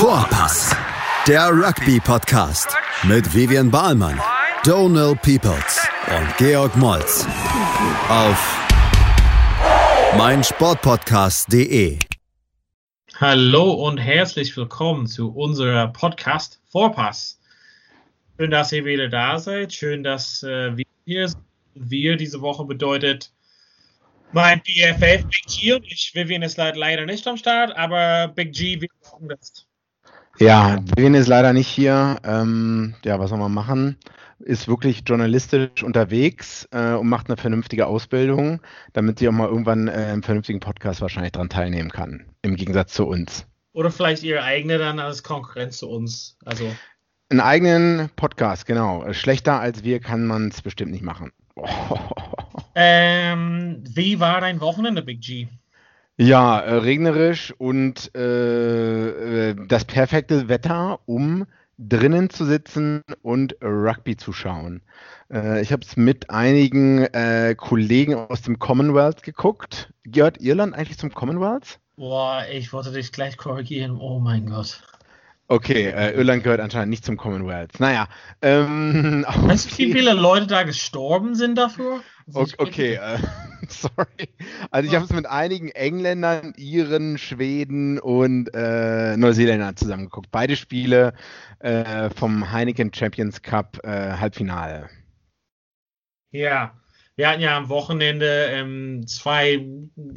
Vorpass, 0.00 0.74
der 1.28 1.50
Rugby-Podcast 1.50 2.74
mit 3.02 3.34
Vivian 3.34 3.70
Bahlmann, 3.70 4.18
Donal 4.64 5.14
Peoples 5.14 5.86
und 6.08 6.36
Georg 6.38 6.74
Moltz 6.74 7.26
auf 8.08 8.58
meinsportpodcast.de. 10.16 11.98
Hallo 13.16 13.72
und 13.72 13.98
herzlich 13.98 14.56
willkommen 14.56 15.06
zu 15.06 15.34
unserer 15.34 15.88
Podcast 15.88 16.62
Vorpass. 16.72 17.38
Schön, 18.38 18.50
dass 18.50 18.72
ihr 18.72 18.86
wieder 18.86 19.10
da 19.10 19.38
seid. 19.38 19.70
Schön, 19.74 20.02
dass 20.02 20.42
äh, 20.42 20.74
wir 20.78 20.86
hier 21.04 21.28
sind. 21.28 21.44
Wir 21.74 22.16
diese 22.16 22.40
Woche 22.40 22.64
bedeutet 22.64 23.30
mein 24.32 24.62
BFF 24.62 25.26
Big 25.26 25.46
G 25.46 25.74
und 25.74 25.84
ich, 25.84 26.12
Vivian 26.14 26.40
ist 26.40 26.56
leider 26.56 27.04
nicht 27.04 27.26
am 27.26 27.36
Start, 27.36 27.76
aber 27.76 28.28
Big 28.28 28.54
G, 28.54 28.80
wir 28.80 28.88
brauchen 29.02 29.28
das. 29.28 29.66
Ja, 30.40 30.78
Vivian 30.96 31.12
ist 31.12 31.26
leider 31.26 31.52
nicht 31.52 31.68
hier. 31.68 32.18
Ähm, 32.24 32.94
ja, 33.04 33.18
was 33.18 33.28
soll 33.28 33.38
man 33.38 33.52
machen? 33.52 33.98
Ist 34.38 34.68
wirklich 34.68 35.02
journalistisch 35.06 35.82
unterwegs 35.82 36.66
äh, 36.72 36.94
und 36.94 37.10
macht 37.10 37.28
eine 37.28 37.36
vernünftige 37.36 37.86
Ausbildung, 37.86 38.62
damit 38.94 39.18
sie 39.18 39.28
auch 39.28 39.32
mal 39.32 39.48
irgendwann 39.48 39.88
äh, 39.88 40.14
im 40.14 40.22
vernünftigen 40.22 40.60
Podcast 40.60 41.02
wahrscheinlich 41.02 41.32
dran 41.32 41.50
teilnehmen 41.50 41.90
kann. 41.90 42.24
Im 42.40 42.56
Gegensatz 42.56 42.94
zu 42.94 43.06
uns. 43.06 43.46
Oder 43.74 43.90
vielleicht 43.90 44.22
ihre 44.22 44.42
eigene 44.42 44.78
dann 44.78 44.98
als 44.98 45.22
Konkurrenz 45.22 45.76
zu 45.76 45.90
uns. 45.90 46.38
Also. 46.46 46.64
Einen 47.28 47.40
eigenen 47.40 48.08
Podcast, 48.16 48.64
genau. 48.64 49.12
Schlechter 49.12 49.60
als 49.60 49.84
wir 49.84 50.00
kann 50.00 50.26
man 50.26 50.48
es 50.48 50.62
bestimmt 50.62 50.90
nicht 50.90 51.04
machen. 51.04 51.32
Ähm, 52.74 53.82
wie 53.82 54.20
war 54.20 54.40
dein 54.40 54.60
Wochenende, 54.60 55.02
Big 55.02 55.20
G? 55.20 55.48
Ja, 56.16 56.60
äh, 56.60 56.74
regnerisch 56.74 57.54
und 57.56 58.14
äh, 58.14 59.50
äh, 59.50 59.56
das 59.68 59.84
perfekte 59.84 60.48
Wetter, 60.48 61.00
um 61.06 61.46
drinnen 61.78 62.28
zu 62.28 62.44
sitzen 62.44 63.02
und 63.22 63.56
Rugby 63.62 64.16
zu 64.16 64.32
schauen. 64.32 64.82
Äh, 65.32 65.62
ich 65.62 65.72
habe 65.72 65.82
es 65.82 65.96
mit 65.96 66.28
einigen 66.28 67.04
äh, 67.04 67.54
Kollegen 67.56 68.14
aus 68.14 68.42
dem 68.42 68.58
Commonwealth 68.58 69.22
geguckt. 69.22 69.92
Gehört 70.04 70.40
Irland 70.40 70.74
eigentlich 70.74 70.98
zum 70.98 71.12
Commonwealth? 71.12 71.80
Boah, 71.96 72.44
ich 72.52 72.72
wollte 72.72 72.92
dich 72.92 73.12
gleich 73.12 73.36
korrigieren. 73.36 73.96
Oh 73.98 74.18
mein 74.18 74.46
Gott. 74.46 74.82
Okay, 75.50 75.86
äh, 75.88 76.12
Irland 76.12 76.44
gehört 76.44 76.60
anscheinend 76.60 76.90
nicht 76.90 77.04
zum 77.04 77.16
Commonwealth. 77.16 77.80
Naja. 77.80 78.06
Ähm, 78.40 79.26
weißt 79.36 79.72
du, 79.72 79.78
wie 79.78 79.92
viele 79.92 80.12
Leute 80.12 80.46
da 80.46 80.62
gestorben 80.62 81.34
sind 81.34 81.58
dafür? 81.58 82.02
Okay, 82.32 82.54
okay 82.58 82.94
äh, 82.94 83.18
sorry. 83.68 84.28
Also 84.70 84.88
ich 84.88 84.94
habe 84.94 85.06
es 85.06 85.12
mit 85.12 85.26
einigen 85.26 85.70
Engländern, 85.70 86.54
Iren, 86.56 87.18
Schweden 87.18 87.98
und 87.98 88.54
äh, 88.54 89.16
Neuseeländern 89.16 89.76
zusammengeguckt. 89.76 90.30
Beide 90.30 90.54
Spiele 90.54 91.14
äh, 91.58 92.10
vom 92.10 92.52
Heineken 92.52 92.94
Champions 92.94 93.42
Cup 93.42 93.80
äh, 93.82 93.88
Halbfinale. 93.88 94.88
Ja, 96.30 96.74
wir 97.20 97.28
hatten 97.28 97.42
ja 97.42 97.54
am 97.54 97.68
Wochenende 97.68 98.46
ähm, 98.46 99.06
zwei, 99.06 99.68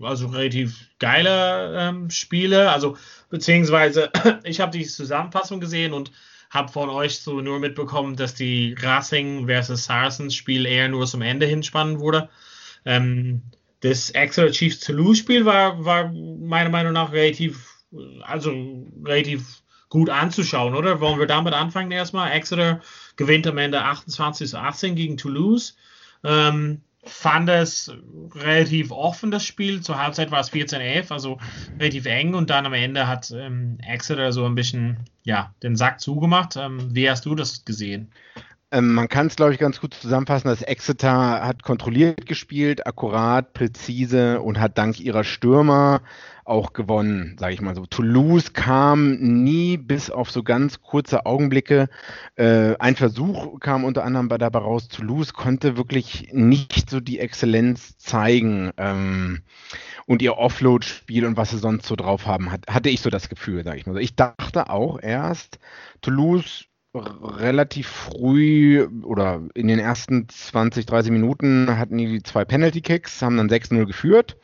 also 0.02 0.28
relativ 0.28 0.88
geile 1.00 1.78
ähm, 1.78 2.10
Spiele. 2.10 2.72
Also 2.72 2.96
beziehungsweise 3.30 4.10
ich 4.46 4.62
habe 4.62 4.72
die 4.72 4.86
Zusammenfassung 4.86 5.60
gesehen 5.60 5.92
und 5.92 6.14
habe 6.50 6.72
von 6.72 6.90
euch 6.90 7.20
so 7.20 7.42
nur 7.42 7.60
mitbekommen, 7.60 8.16
dass 8.16 8.36
die 8.36 8.74
Racing 8.80 9.48
versus 9.48 9.84
Saracens 9.84 10.34
Spiel 10.34 10.66
eher 10.66 10.88
nur 10.88 11.06
zum 11.06 11.22
Ende 11.22 11.46
hin 11.46 11.62
spannend 11.62 12.00
wurde. 12.00 12.30
Ähm, 12.86 13.42
das 13.82 14.12
Exeter 14.12 14.52
Chiefs 14.52 14.80
Toulouse 14.80 15.18
Spiel 15.18 15.44
war, 15.44 15.84
war 15.84 16.10
meiner 16.10 16.70
Meinung 16.70 16.94
nach 16.94 17.12
relativ, 17.12 17.84
also 18.22 18.50
relativ 19.04 19.62
gut 19.90 20.10
anzuschauen, 20.10 20.74
oder? 20.74 21.02
Wollen 21.02 21.20
wir 21.20 21.28
damit 21.28 21.54
anfangen 21.54 21.92
erstmal? 21.92 22.32
Exeter 22.32 22.80
gewinnt 23.18 23.46
am 23.46 23.58
Ende 23.58 23.82
28 23.82 24.52
zu 24.52 24.58
18 24.58 24.96
gegen 24.96 25.18
Toulouse. 25.18 25.76
Ähm, 26.24 26.80
fand 27.06 27.50
es 27.50 27.92
relativ 28.36 28.92
offen, 28.92 29.32
das 29.32 29.46
Spiel. 29.46 29.82
Zur 29.82 29.98
Halbzeit 29.98 30.32
war 30.32 30.40
es 30.40 30.52
14-11, 30.52 31.12
also 31.12 31.38
relativ 31.80 32.06
eng. 32.06 32.34
Und 32.34 32.50
dann 32.50 32.66
am 32.66 32.74
Ende 32.74 33.08
hat 33.08 33.32
ähm, 33.32 33.78
Exeter 33.86 34.32
so 34.32 34.46
ein 34.46 34.56
bisschen 34.56 34.98
ja, 35.24 35.54
den 35.64 35.76
Sack 35.76 36.00
zugemacht. 36.00 36.56
Ähm, 36.56 36.96
wie 36.96 37.10
hast 37.10 37.26
du 37.26 37.36
das 37.36 37.66
gesehen? 37.66 38.12
Ähm, 38.74 38.96
man 38.96 39.08
kann 39.08 39.28
es, 39.28 39.36
glaube 39.36 39.54
ich, 39.54 39.60
ganz 39.60 39.80
gut 39.80 39.94
zusammenfassen, 39.94 40.48
dass 40.48 40.64
Exeter 40.64 41.46
hat 41.46 41.62
kontrolliert 41.62 42.26
gespielt, 42.26 42.88
akkurat, 42.88 43.54
präzise 43.54 44.42
und 44.42 44.60
hat 44.60 44.80
dank 44.80 45.00
ihrer 45.00 45.24
Stürmer 45.24 46.02
auch 46.44 46.74
gewonnen, 46.74 47.38
sage 47.40 47.54
ich 47.54 47.62
mal 47.62 47.76
so. 47.76 47.86
Toulouse 47.86 48.54
kam 48.54 49.14
nie 49.44 49.78
bis 49.78 50.10
auf 50.10 50.32
so 50.32 50.42
ganz 50.42 50.82
kurze 50.82 51.28
Augenblicke. 51.28 51.88
Äh, 52.36 52.76
ein 52.80 52.96
Versuch 52.96 53.60
kam 53.60 53.84
unter 53.84 54.04
anderem 54.04 54.28
bei 54.28 54.40
dabei 54.40 54.60
raus. 54.60 54.88
Toulouse 54.88 55.34
konnte 55.34 55.78
wirklich 55.78 56.30
nicht 56.34 56.90
so 56.90 57.00
die 57.00 57.20
Exzellenz 57.20 58.00
zeigen. 58.00 58.72
Ähm, 58.78 59.44
und 60.08 60.24
ihr 60.24 60.38
Offload-Spiel 60.38 61.26
und 61.26 61.38
was 61.38 61.52
sie 61.52 61.60
sonst 61.60 61.86
so 61.86 61.96
drauf 61.96 62.26
haben, 62.26 62.52
hat, 62.52 62.66
hatte 62.68 62.90
ich 62.90 63.02
so 63.02 63.12
das 63.12 63.30
Gefühl, 63.30 63.64
sage 63.64 63.78
ich 63.78 63.86
mal 63.86 63.94
so. 63.94 64.00
Ich 64.00 64.16
dachte 64.16 64.72
auch 64.72 65.00
erst, 65.00 65.60
Toulouse 66.02 66.66
relativ 66.94 67.88
früh 67.88 68.88
oder 69.04 69.42
in 69.56 69.68
den 69.68 69.80
ersten 69.80 70.30
20, 70.30 70.86
30 70.86 71.12
Minuten 71.12 71.78
hatten 71.78 71.98
die 71.98 72.22
zwei 72.22 72.46
Penalty-Kicks, 72.46 73.22
haben 73.22 73.38
dann 73.38 73.50
6-0 73.50 73.86
geführt. 73.86 74.38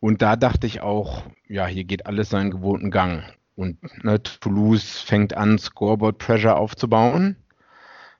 Und 0.00 0.20
da 0.20 0.36
dachte 0.36 0.66
ich 0.66 0.80
auch, 0.80 1.22
ja, 1.48 1.66
hier 1.66 1.84
geht 1.84 2.06
alles 2.06 2.28
seinen 2.28 2.50
gewohnten 2.50 2.90
Gang. 2.90 3.22
Und 3.54 3.78
ne, 4.04 4.22
Toulouse 4.22 5.00
fängt 5.00 5.36
an, 5.36 5.58
Scoreboard 5.58 6.18
Pressure 6.18 6.56
aufzubauen. 6.56 7.36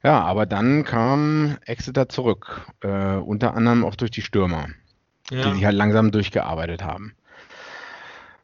Ja, 0.02 0.20
aber 0.20 0.46
dann 0.46 0.84
kam 0.84 1.58
Exeter 1.64 2.08
zurück, 2.08 2.66
äh, 2.80 3.16
unter 3.16 3.54
anderem 3.54 3.84
auch 3.84 3.94
durch 3.94 4.10
die 4.10 4.22
Stürmer, 4.22 4.68
ja. 5.30 5.44
die 5.44 5.54
sich 5.54 5.64
halt 5.64 5.76
langsam 5.76 6.10
durchgearbeitet 6.10 6.82
haben. 6.82 7.14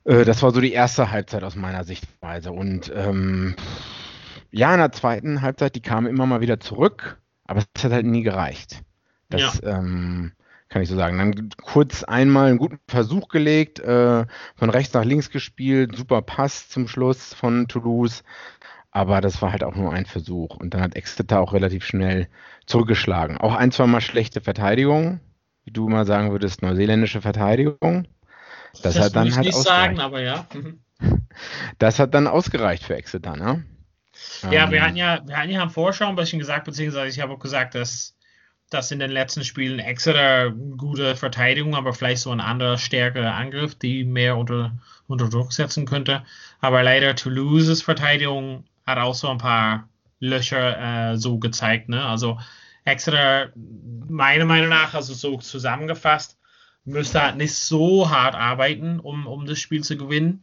Äh, 0.04 0.24
das 0.24 0.42
war 0.42 0.52
so 0.52 0.60
die 0.60 0.72
erste 0.72 1.10
Halbzeit 1.10 1.42
aus 1.44 1.56
meiner 1.56 1.84
Sichtweise. 1.84 2.52
Und 2.52 2.92
ähm, 2.94 3.56
ja, 4.50 4.72
in 4.72 4.78
der 4.78 4.92
zweiten 4.92 5.42
Halbzeit, 5.42 5.74
die 5.74 5.82
kamen 5.82 6.06
immer 6.06 6.26
mal 6.26 6.40
wieder 6.40 6.60
zurück, 6.60 7.18
aber 7.44 7.60
es 7.60 7.84
hat 7.84 7.92
halt 7.92 8.06
nie 8.06 8.22
gereicht. 8.22 8.82
Das, 9.28 9.60
ja. 9.62 9.78
ähm, 9.78 10.32
kann 10.68 10.82
ich 10.82 10.88
so 10.88 10.96
sagen. 10.96 11.18
Dann 11.18 11.50
kurz 11.62 12.04
einmal 12.04 12.48
einen 12.48 12.58
guten 12.58 12.78
Versuch 12.88 13.28
gelegt, 13.28 13.80
äh, 13.80 14.26
von 14.56 14.70
rechts 14.70 14.94
nach 14.94 15.04
links 15.04 15.30
gespielt, 15.30 15.96
super 15.96 16.22
Pass 16.22 16.68
zum 16.68 16.88
Schluss 16.88 17.34
von 17.34 17.68
Toulouse. 17.68 18.22
Aber 18.90 19.20
das 19.20 19.40
war 19.42 19.52
halt 19.52 19.64
auch 19.64 19.74
nur 19.74 19.92
ein 19.92 20.06
Versuch. 20.06 20.56
Und 20.56 20.74
dann 20.74 20.80
hat 20.80 20.96
Exeter 20.96 21.40
auch 21.40 21.52
relativ 21.52 21.84
schnell 21.84 22.28
zurückgeschlagen. 22.66 23.38
Auch 23.38 23.54
ein, 23.54 23.70
zwei 23.70 23.86
Mal 23.86 24.00
schlechte 24.00 24.40
Verteidigung, 24.40 25.20
wie 25.64 25.70
du 25.70 25.88
mal 25.88 26.06
sagen 26.06 26.30
würdest, 26.30 26.62
neuseeländische 26.62 27.20
Verteidigung. 27.20 28.08
Das, 28.72 28.94
das 28.94 29.00
hat 29.00 29.16
dann 29.16 29.34
halt 29.34 29.46
nicht 29.46 29.56
sagen, 29.56 30.00
aber 30.00 30.20
ja. 30.22 30.46
Das 31.78 32.00
hat 32.00 32.14
dann 32.14 32.26
ausgereicht 32.26 32.82
für 32.82 32.96
Exeter, 32.96 33.36
ne? 33.36 33.64
Ja, 34.50 34.64
ähm, 34.64 34.70
wir 34.72 34.82
hatten 34.82 34.96
ja, 34.96 35.20
wir 35.26 35.36
hatten 35.36 35.50
ja 35.50 35.62
am 35.62 35.70
Vorschau 35.70 36.06
ein 36.08 36.16
bisschen 36.16 36.38
gesagt, 36.38 36.64
beziehungsweise 36.64 37.08
ich 37.08 37.20
habe 37.20 37.32
auch 37.32 37.38
gesagt, 37.38 37.74
dass 37.74 38.14
dass 38.70 38.90
in 38.90 38.98
den 38.98 39.10
letzten 39.10 39.44
Spielen 39.44 39.78
Exeter 39.78 40.50
gute 40.50 41.16
Verteidigung, 41.16 41.74
aber 41.74 41.94
vielleicht 41.94 42.22
so 42.22 42.30
ein 42.30 42.40
anderer 42.40 42.76
stärkerer 42.76 43.34
Angriff, 43.34 43.74
die 43.74 44.04
mehr 44.04 44.36
unter, 44.36 44.72
unter 45.06 45.28
Druck 45.28 45.52
setzen 45.52 45.86
könnte. 45.86 46.22
Aber 46.60 46.82
leider 46.82 47.16
Toulouses 47.16 47.82
Verteidigung 47.82 48.64
hat 48.86 48.98
auch 48.98 49.14
so 49.14 49.28
ein 49.28 49.38
paar 49.38 49.88
Löcher 50.20 51.12
äh, 51.12 51.16
so 51.16 51.38
gezeigt. 51.38 51.88
Ne? 51.88 52.04
Also 52.04 52.38
Exeter, 52.84 53.52
meiner 54.08 54.44
Meinung 54.44 54.68
nach, 54.68 54.94
also 54.94 55.14
so 55.14 55.38
zusammengefasst, 55.38 56.36
müsste 56.84 57.22
halt 57.22 57.36
nicht 57.36 57.54
so 57.54 58.10
hart 58.10 58.34
arbeiten, 58.34 59.00
um, 59.00 59.26
um 59.26 59.46
das 59.46 59.58
Spiel 59.58 59.82
zu 59.82 59.96
gewinnen. 59.96 60.42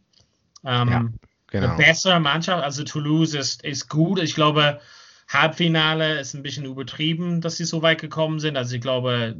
Ähm, 0.64 0.88
ja, 0.88 1.04
genau. 1.48 1.68
Eine 1.68 1.76
bessere 1.76 2.20
Mannschaft, 2.20 2.62
also 2.62 2.84
Toulouse 2.84 3.34
ist, 3.34 3.64
ist 3.64 3.88
gut. 3.88 4.20
Ich 4.20 4.34
glaube, 4.34 4.80
Halbfinale 5.28 6.20
ist 6.20 6.34
ein 6.34 6.42
bisschen 6.42 6.64
übertrieben, 6.64 7.40
dass 7.40 7.56
sie 7.56 7.64
so 7.64 7.82
weit 7.82 8.00
gekommen 8.00 8.38
sind. 8.38 8.56
Also 8.56 8.76
ich 8.76 8.80
glaube, 8.80 9.36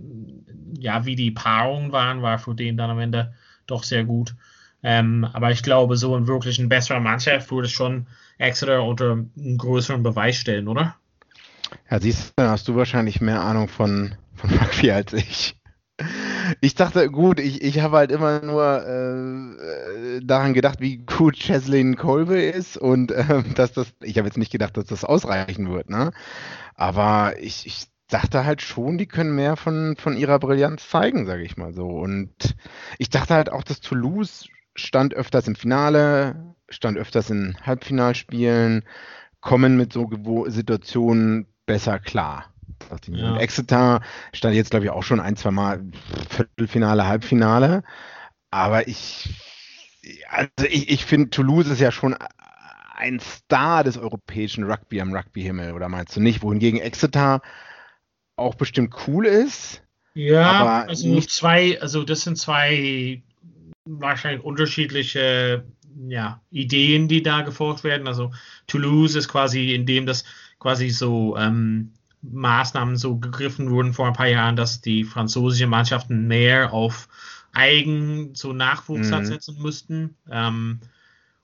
ja, 0.78 1.04
wie 1.06 1.16
die 1.16 1.30
Paarungen 1.30 1.92
waren, 1.92 2.22
war 2.22 2.38
für 2.38 2.54
den 2.54 2.76
dann 2.76 2.90
am 2.90 2.98
Ende 2.98 3.34
doch 3.66 3.84
sehr 3.84 4.04
gut. 4.04 4.34
Ähm, 4.82 5.26
aber 5.32 5.50
ich 5.50 5.62
glaube, 5.62 5.96
so 5.96 6.14
ein 6.14 6.26
wirklich 6.26 6.58
ein 6.58 6.68
besserer 6.68 7.00
Mannschaft 7.00 7.50
würde 7.50 7.68
schon 7.68 8.06
Exeter 8.38 8.82
unter 8.82 9.12
einen 9.12 9.58
größeren 9.58 10.02
Beweis 10.02 10.36
stellen, 10.36 10.68
oder? 10.68 10.96
Ja, 11.90 12.00
siehst 12.00 12.34
du, 12.36 12.44
hast 12.44 12.68
du 12.68 12.76
wahrscheinlich 12.76 13.20
mehr 13.20 13.40
Ahnung 13.40 13.68
von, 13.68 14.14
von 14.34 14.50
Rugby 14.50 14.90
als 14.90 15.12
ich. 15.12 15.56
Ich 16.60 16.74
dachte, 16.74 17.10
gut, 17.10 17.40
ich, 17.40 17.62
ich 17.62 17.80
habe 17.80 17.96
halt 17.96 18.12
immer 18.12 18.40
nur 18.42 18.86
äh, 18.86 20.20
daran 20.22 20.54
gedacht, 20.54 20.80
wie 20.80 20.98
gut 20.98 21.36
Cheslin 21.36 21.96
Kolbe 21.96 22.40
ist 22.40 22.76
und 22.76 23.10
äh, 23.12 23.42
dass 23.54 23.72
das, 23.72 23.88
ich 24.02 24.18
habe 24.18 24.28
jetzt 24.28 24.38
nicht 24.38 24.52
gedacht, 24.52 24.76
dass 24.76 24.86
das 24.86 25.04
ausreichen 25.04 25.70
wird, 25.70 25.90
ne? 25.90 26.12
Aber 26.74 27.34
ich, 27.40 27.66
ich 27.66 27.86
dachte 28.08 28.44
halt 28.44 28.62
schon, 28.62 28.98
die 28.98 29.06
können 29.06 29.34
mehr 29.34 29.56
von, 29.56 29.96
von 29.96 30.16
ihrer 30.16 30.38
Brillanz 30.38 30.88
zeigen, 30.88 31.26
sage 31.26 31.42
ich 31.42 31.56
mal 31.56 31.72
so. 31.72 31.88
Und 31.88 32.54
ich 32.98 33.10
dachte 33.10 33.34
halt 33.34 33.50
auch, 33.50 33.64
dass 33.64 33.80
Toulouse 33.80 34.48
stand 34.74 35.14
öfters 35.14 35.48
im 35.48 35.56
Finale, 35.56 36.54
stand 36.68 36.98
öfters 36.98 37.30
in 37.30 37.56
Halbfinalspielen, 37.62 38.84
kommen 39.40 39.76
mit 39.76 39.92
so 39.92 40.08
Situationen 40.48 41.46
besser 41.66 41.98
klar. 41.98 42.52
Ja. 43.08 43.32
Und 43.32 43.38
Exeter 43.38 44.00
stand 44.32 44.54
jetzt, 44.54 44.70
glaube 44.70 44.84
ich, 44.84 44.90
auch 44.90 45.02
schon 45.02 45.20
ein, 45.20 45.36
zwei 45.36 45.50
Mal 45.50 45.84
Viertelfinale, 46.30 47.06
Halbfinale. 47.06 47.82
Aber 48.50 48.88
ich, 48.88 49.28
also 50.28 50.48
ich, 50.68 50.90
ich 50.90 51.04
finde, 51.04 51.30
Toulouse 51.30 51.68
ist 51.68 51.80
ja 51.80 51.90
schon 51.90 52.16
ein 52.94 53.20
Star 53.20 53.84
des 53.84 53.98
europäischen 53.98 54.64
Rugby 54.64 55.00
am 55.00 55.14
Rugby-Himmel, 55.14 55.72
oder 55.72 55.88
meinst 55.88 56.16
du 56.16 56.20
nicht? 56.20 56.42
Wohingegen 56.42 56.80
Exeter 56.80 57.42
auch 58.36 58.54
bestimmt 58.54 58.94
cool 59.06 59.26
ist. 59.26 59.82
Ja, 60.14 60.84
also 60.84 61.08
nicht 61.08 61.30
zwei, 61.30 61.80
also 61.80 62.02
das 62.02 62.22
sind 62.22 62.38
zwei 62.38 63.22
wahrscheinlich 63.84 64.42
unterschiedliche 64.42 65.64
ja, 66.08 66.40
Ideen, 66.50 67.08
die 67.08 67.22
da 67.22 67.42
gefolgt 67.42 67.84
werden. 67.84 68.06
Also 68.06 68.32
Toulouse 68.66 69.14
ist 69.14 69.28
quasi, 69.28 69.74
indem 69.74 70.06
das 70.06 70.24
quasi 70.58 70.90
so 70.90 71.36
ähm, 71.36 71.92
Maßnahmen 72.32 72.96
so 72.96 73.16
gegriffen 73.16 73.70
wurden 73.70 73.92
vor 73.92 74.06
ein 74.06 74.12
paar 74.12 74.28
Jahren, 74.28 74.56
dass 74.56 74.80
die 74.80 75.04
französischen 75.04 75.70
Mannschaften 75.70 76.26
mehr 76.26 76.72
auf 76.72 77.08
eigen 77.52 78.34
so 78.34 78.52
Nachwuchs 78.52 79.10
mhm. 79.10 79.24
setzen 79.24 79.60
müssten. 79.60 80.16
Ähm, 80.30 80.80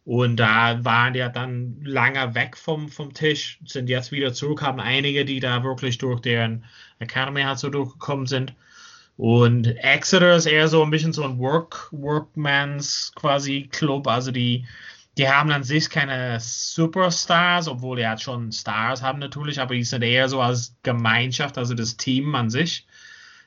und 0.04 0.36
da 0.36 0.84
waren 0.84 1.14
ja 1.14 1.28
dann 1.28 1.76
lange 1.82 2.34
weg 2.34 2.56
vom, 2.56 2.88
vom 2.88 3.14
Tisch, 3.14 3.60
sind 3.64 3.88
jetzt 3.88 4.10
wieder 4.10 4.32
zurück, 4.32 4.62
haben 4.62 4.80
einige, 4.80 5.24
die 5.24 5.38
da 5.38 5.62
wirklich 5.62 5.98
durch 5.98 6.20
deren 6.20 6.64
Academy 6.98 7.42
halt 7.42 7.58
so 7.58 7.70
durchgekommen 7.70 8.26
sind. 8.26 8.54
Und 9.16 9.66
Exeter 9.66 10.36
ist 10.36 10.46
eher 10.46 10.68
so 10.68 10.82
ein 10.82 10.90
bisschen 10.90 11.12
so 11.12 11.22
ein 11.22 11.38
Work, 11.38 11.88
Workmans 11.92 13.12
quasi 13.14 13.68
Club. 13.70 14.08
Also 14.08 14.32
die, 14.32 14.66
die 15.18 15.28
haben 15.28 15.50
an 15.50 15.64
sich 15.64 15.90
keine 15.90 16.38
Superstars, 16.40 17.68
obwohl 17.68 17.98
die 17.98 18.06
halt 18.06 18.20
schon 18.20 18.52
Stars 18.52 19.02
haben 19.02 19.18
natürlich, 19.18 19.60
aber 19.60 19.74
die 19.74 19.84
sind 19.84 20.02
eher 20.02 20.28
so 20.28 20.40
als 20.40 20.74
Gemeinschaft, 20.82 21.58
also 21.58 21.74
das 21.74 21.96
Team 21.96 22.34
an 22.34 22.50
sich 22.50 22.86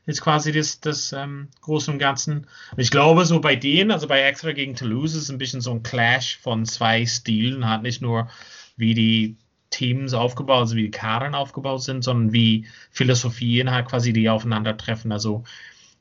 ist 0.06 0.21
quasi 0.21 0.51
das, 0.51 0.79
das 0.79 1.13
ähm, 1.13 1.50
Große 1.62 1.91
und 1.91 2.00
Ganzen. 2.00 2.47
Ich 2.77 2.91
glaube, 2.91 3.25
so 3.25 3.39
bei 3.41 3.56
denen, 3.56 3.91
also 3.91 4.07
bei 4.07 4.21
Exeter 4.21 4.53
gegen 4.53 4.75
Toulouse, 4.75 5.15
ist 5.15 5.29
ein 5.29 5.38
bisschen 5.38 5.62
so 5.62 5.71
ein 5.71 5.83
Clash 5.83 6.38
von 6.38 6.65
zwei 6.65 7.06
Stilen, 7.06 7.67
halt 7.67 7.81
nicht 7.81 8.01
nur 8.01 8.29
wie 8.77 8.94
die 8.94 9.38
Teams 9.71 10.13
aufgebaut, 10.13 10.59
also 10.62 10.75
wie 10.75 10.83
die 10.83 10.91
Kadern 10.91 11.35
aufgebaut 11.35 11.81
sind, 11.83 12.03
sondern 12.03 12.33
wie 12.33 12.67
Philosophien 12.91 13.71
halt 13.71 13.88
quasi 13.88 14.13
die 14.13 14.29
aufeinandertreffen. 14.29 15.12
Also 15.12 15.44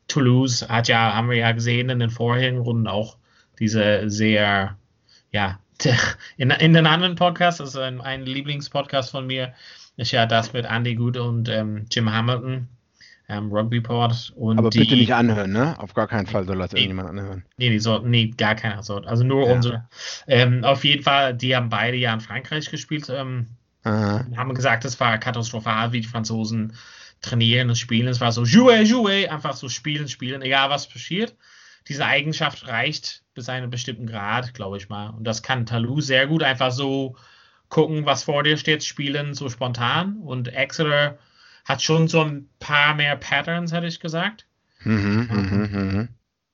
Toulouse 0.06 0.68
hat 0.68 0.88
ja, 0.88 1.14
haben 1.14 1.30
wir 1.30 1.38
ja 1.38 1.52
gesehen 1.52 1.88
in 1.88 1.98
den 1.98 2.10
vorherigen 2.10 2.58
Runden 2.58 2.86
auch 2.86 3.16
diese 3.58 4.10
sehr, 4.10 4.76
ja, 5.34 5.58
in, 6.36 6.50
in 6.50 6.72
den 6.72 6.86
anderen 6.86 7.16
Podcasts, 7.16 7.60
also 7.60 7.80
ein, 7.80 8.00
ein 8.00 8.24
Lieblingspodcast 8.24 9.10
von 9.10 9.26
mir, 9.26 9.52
ist 9.96 10.12
ja 10.12 10.26
das 10.26 10.52
mit 10.52 10.64
Andy 10.64 10.94
Good 10.94 11.16
und 11.16 11.48
ähm, 11.48 11.86
Jim 11.90 12.10
Hamilton, 12.10 12.68
ähm, 13.28 13.50
Rugby 13.52 13.80
Pod. 13.80 14.32
Und 14.36 14.58
Aber 14.58 14.70
die, 14.70 14.78
bitte 14.78 14.94
nicht 14.94 15.12
anhören, 15.12 15.52
ne? 15.52 15.78
Auf 15.80 15.92
gar 15.94 16.06
keinen 16.06 16.26
Fall 16.26 16.44
soll 16.44 16.58
das 16.58 16.72
nee, 16.72 16.80
irgendjemand 16.80 17.10
anhören. 17.10 17.44
Nee, 17.56 17.70
die 17.70 17.80
sollten, 17.80 18.10
nee, 18.10 18.28
gar 18.28 18.54
keiner 18.54 18.82
soll. 18.82 19.04
Also 19.06 19.24
nur 19.24 19.46
ja. 19.46 19.54
unsere. 19.54 19.88
Ähm, 20.28 20.62
auf 20.64 20.84
jeden 20.84 21.02
Fall, 21.02 21.34
die 21.34 21.54
haben 21.54 21.68
beide 21.68 21.96
ja 21.96 22.14
in 22.14 22.20
Frankreich 22.20 22.70
gespielt. 22.70 23.08
Ähm, 23.10 23.48
haben 23.84 24.54
gesagt, 24.54 24.84
es 24.84 24.98
war 24.98 25.18
katastrophal, 25.18 25.92
wie 25.92 26.00
die 26.00 26.08
Franzosen 26.08 26.74
trainieren 27.20 27.68
und 27.68 27.76
spielen. 27.76 28.08
Es 28.08 28.20
war 28.20 28.32
so, 28.32 28.44
jouer, 28.44 28.80
jouer, 28.80 29.30
einfach 29.30 29.54
so 29.54 29.68
spielen, 29.68 30.08
spielen, 30.08 30.42
egal 30.42 30.70
was 30.70 30.88
passiert. 30.88 31.34
Diese 31.88 32.04
Eigenschaft 32.06 32.66
reicht 32.66 33.23
bis 33.34 33.48
einem 33.48 33.70
bestimmten 33.70 34.06
Grad, 34.06 34.54
glaube 34.54 34.76
ich 34.76 34.88
mal. 34.88 35.10
Und 35.10 35.24
das 35.24 35.42
kann 35.42 35.66
Talou 35.66 36.00
sehr 36.00 36.26
gut 36.26 36.42
einfach 36.42 36.70
so 36.70 37.16
gucken, 37.68 38.06
was 38.06 38.24
vor 38.24 38.42
dir 38.42 38.56
steht, 38.56 38.84
spielen, 38.84 39.34
so 39.34 39.48
spontan. 39.48 40.16
Und 40.18 40.48
Exeter 40.48 41.18
hat 41.64 41.82
schon 41.82 42.08
so 42.08 42.22
ein 42.22 42.48
paar 42.60 42.94
mehr 42.94 43.16
Patterns, 43.16 43.72
hätte 43.72 43.86
ich 43.86 44.00
gesagt. 44.00 44.46
Mhm, 44.84 45.28
mhm, 45.30 45.70
mhm. 45.72 46.08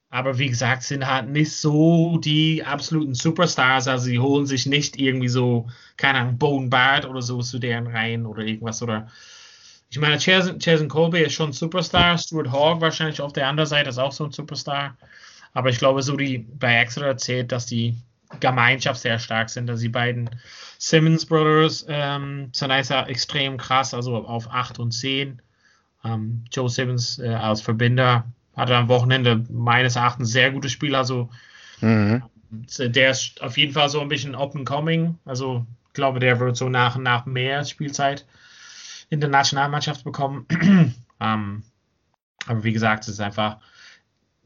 Aber 0.08 0.38
wie 0.38 0.48
gesagt, 0.48 0.82
sind 0.82 1.06
halt 1.06 1.28
nicht 1.28 1.52
so 1.52 2.18
die 2.18 2.64
absoluten 2.64 3.14
Superstars. 3.14 3.86
Also 3.86 4.06
sie 4.06 4.18
holen 4.18 4.46
sich 4.46 4.66
nicht 4.66 4.98
irgendwie 4.98 5.28
so, 5.28 5.68
keine 5.96 6.18
Ahnung, 6.18 6.38
Bone 6.38 6.68
Bart 6.68 7.06
oder 7.06 7.22
so 7.22 7.40
zu 7.42 7.60
deren 7.60 7.86
Reihen 7.86 8.26
oder 8.26 8.42
irgendwas. 8.42 8.82
Oder 8.82 9.08
ich 9.88 9.98
meine, 9.98 10.16
Jason 10.18 10.88
Colby 10.88 11.20
ist 11.20 11.34
schon 11.34 11.50
ein 11.50 11.52
Superstar. 11.52 12.18
Stuart 12.18 12.50
Hogg 12.50 12.80
wahrscheinlich 12.80 13.20
auf 13.20 13.32
der 13.32 13.46
anderen 13.46 13.68
Seite 13.68 13.90
ist 13.90 13.98
auch 13.98 14.12
so 14.12 14.24
ein 14.24 14.32
Superstar. 14.32 14.96
Aber 15.52 15.70
ich 15.70 15.78
glaube, 15.78 16.02
so 16.02 16.16
die 16.16 16.38
bei 16.38 16.76
Exeter 16.76 17.16
zählt, 17.16 17.52
dass 17.52 17.66
die 17.66 17.96
Gemeinschaft 18.38 19.00
sehr 19.00 19.18
stark 19.18 19.50
sind. 19.50 19.68
Also 19.68 19.82
die 19.82 19.88
beiden 19.88 20.30
Simmons 20.78 21.26
Brothers 21.26 21.84
ähm, 21.88 22.50
sind 22.52 22.70
einfach 22.70 23.08
extrem 23.08 23.56
krass, 23.56 23.92
also 23.92 24.16
auf 24.16 24.50
8 24.50 24.78
und 24.78 24.92
10. 24.92 25.42
Ähm, 26.04 26.44
Joe 26.52 26.70
Simmons 26.70 27.18
äh, 27.18 27.28
als 27.28 27.60
Verbinder 27.60 28.24
hatte 28.56 28.76
am 28.76 28.88
Wochenende 28.88 29.44
meines 29.50 29.96
Erachtens 29.96 30.30
sehr 30.30 30.50
gutes 30.52 30.72
Spiel. 30.72 30.94
Also 30.94 31.28
mhm. 31.80 32.22
der 32.78 33.10
ist 33.10 33.42
auf 33.42 33.58
jeden 33.58 33.72
Fall 33.72 33.88
so 33.88 34.00
ein 34.00 34.08
bisschen 34.08 34.34
and 34.34 34.66
coming. 34.66 35.18
Also 35.24 35.66
ich 35.88 35.94
glaube, 35.94 36.20
der 36.20 36.38
wird 36.38 36.56
so 36.56 36.68
nach 36.68 36.96
und 36.96 37.02
nach 37.02 37.26
mehr 37.26 37.64
Spielzeit 37.64 38.24
in 39.08 39.20
der 39.20 39.28
Nationalmannschaft 39.28 40.04
bekommen. 40.04 40.46
ähm, 41.20 41.62
aber 42.46 42.64
wie 42.64 42.72
gesagt, 42.72 43.04
es 43.04 43.14
ist 43.14 43.20
einfach, 43.20 43.58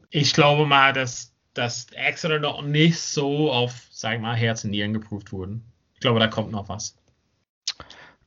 ich 0.09 0.33
glaube 0.33 0.65
mal, 0.65 0.93
dass 0.93 1.35
dass 1.55 1.87
Exeter 1.93 2.39
noch 2.39 2.61
nicht 2.61 2.99
so 2.99 3.51
auf, 3.51 3.87
sag 3.89 4.15
ich 4.15 4.21
mal, 4.21 4.35
Herz 4.35 4.63
und 4.63 4.71
Nieren 4.71 4.93
geprüft 4.93 5.31
wurden. 5.31 5.63
Ich 5.93 6.01
glaube, 6.01 6.19
da 6.19 6.27
kommt 6.27 6.51
noch 6.51 6.69
was. 6.69 6.95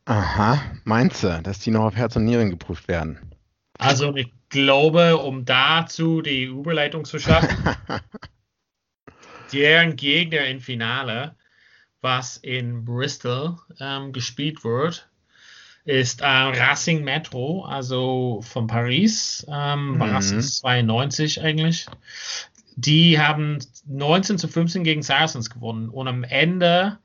Aha, 0.07 0.61
meinst 0.85 1.23
du, 1.23 1.41
dass 1.43 1.59
die 1.61 1.71
noch 1.71 1.85
auf 1.85 1.95
Herz 1.95 2.17
und 2.17 2.25
Nieren 2.25 2.51
geprüft 2.51 2.89
werden? 2.89 3.35
Also 3.79 4.17
ich 4.17 4.33
glaube, 4.49 5.19
um 5.19 5.45
dazu 5.45 6.23
die 6.23 6.45
Überleitung 6.45 7.05
zu 7.05 7.19
schaffen, 7.19 7.77
deren 9.53 9.97
Gegner 9.97 10.47
im 10.47 10.61
Finale, 10.61 11.37
was 12.01 12.39
in 12.39 12.87
Bristol 12.87 13.59
ähm, 13.79 14.13
gespielt 14.13 14.65
wird, 14.65 15.08
ist 15.89 16.21
äh, 16.21 16.27
Racing 16.27 17.03
Metro, 17.03 17.65
also 17.65 18.41
von 18.43 18.67
Paris, 18.67 19.45
ähm, 19.51 19.95
mhm. 19.95 20.03
Racing 20.03 20.41
92 20.41 21.43
eigentlich 21.43 21.87
die 22.79 23.19
haben 23.19 23.59
19 23.87 24.39
zu 24.39 24.47
15 24.47 24.85
gegen 24.85 25.03
Saracens 25.03 25.51
gewonnen 25.51 25.89
und 25.89 26.07
am 26.07 26.23
Ende 26.23 26.99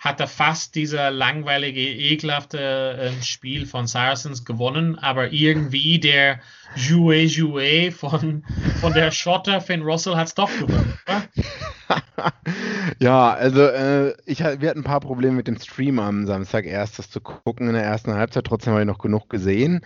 hat 0.00 0.18
er 0.18 0.26
fast 0.26 0.74
dieser 0.74 1.12
langweilige, 1.12 1.80
ekelhafte 1.80 3.12
äh, 3.18 3.22
Spiel 3.22 3.64
von 3.64 3.86
Saracens 3.86 4.44
gewonnen, 4.44 4.98
aber 4.98 5.32
irgendwie 5.32 6.00
der 6.00 6.40
Jouet 6.74 7.30
Jouet 7.30 7.94
von, 7.94 8.44
von 8.80 8.92
der 8.92 9.12
Schotter 9.12 9.60
Finn 9.60 9.82
Russell 9.82 10.16
hat 10.16 10.26
es 10.26 10.34
doch 10.34 10.50
gewonnen. 10.58 10.98
ja, 13.00 13.32
also 13.32 13.62
äh, 13.62 14.14
ich, 14.26 14.40
wir 14.40 14.68
hatten 14.68 14.80
ein 14.80 14.84
paar 14.84 15.00
Probleme 15.00 15.36
mit 15.36 15.48
dem 15.48 15.58
Stream 15.58 15.98
am 15.98 16.26
Samstag 16.26 16.66
erst, 16.66 16.98
das 16.98 17.10
zu 17.10 17.20
gucken 17.20 17.68
in 17.68 17.74
der 17.74 17.84
ersten 17.84 18.14
Halbzeit, 18.14 18.44
trotzdem 18.44 18.72
habe 18.72 18.82
ich 18.82 18.86
noch 18.86 18.98
genug 18.98 19.28
gesehen. 19.28 19.80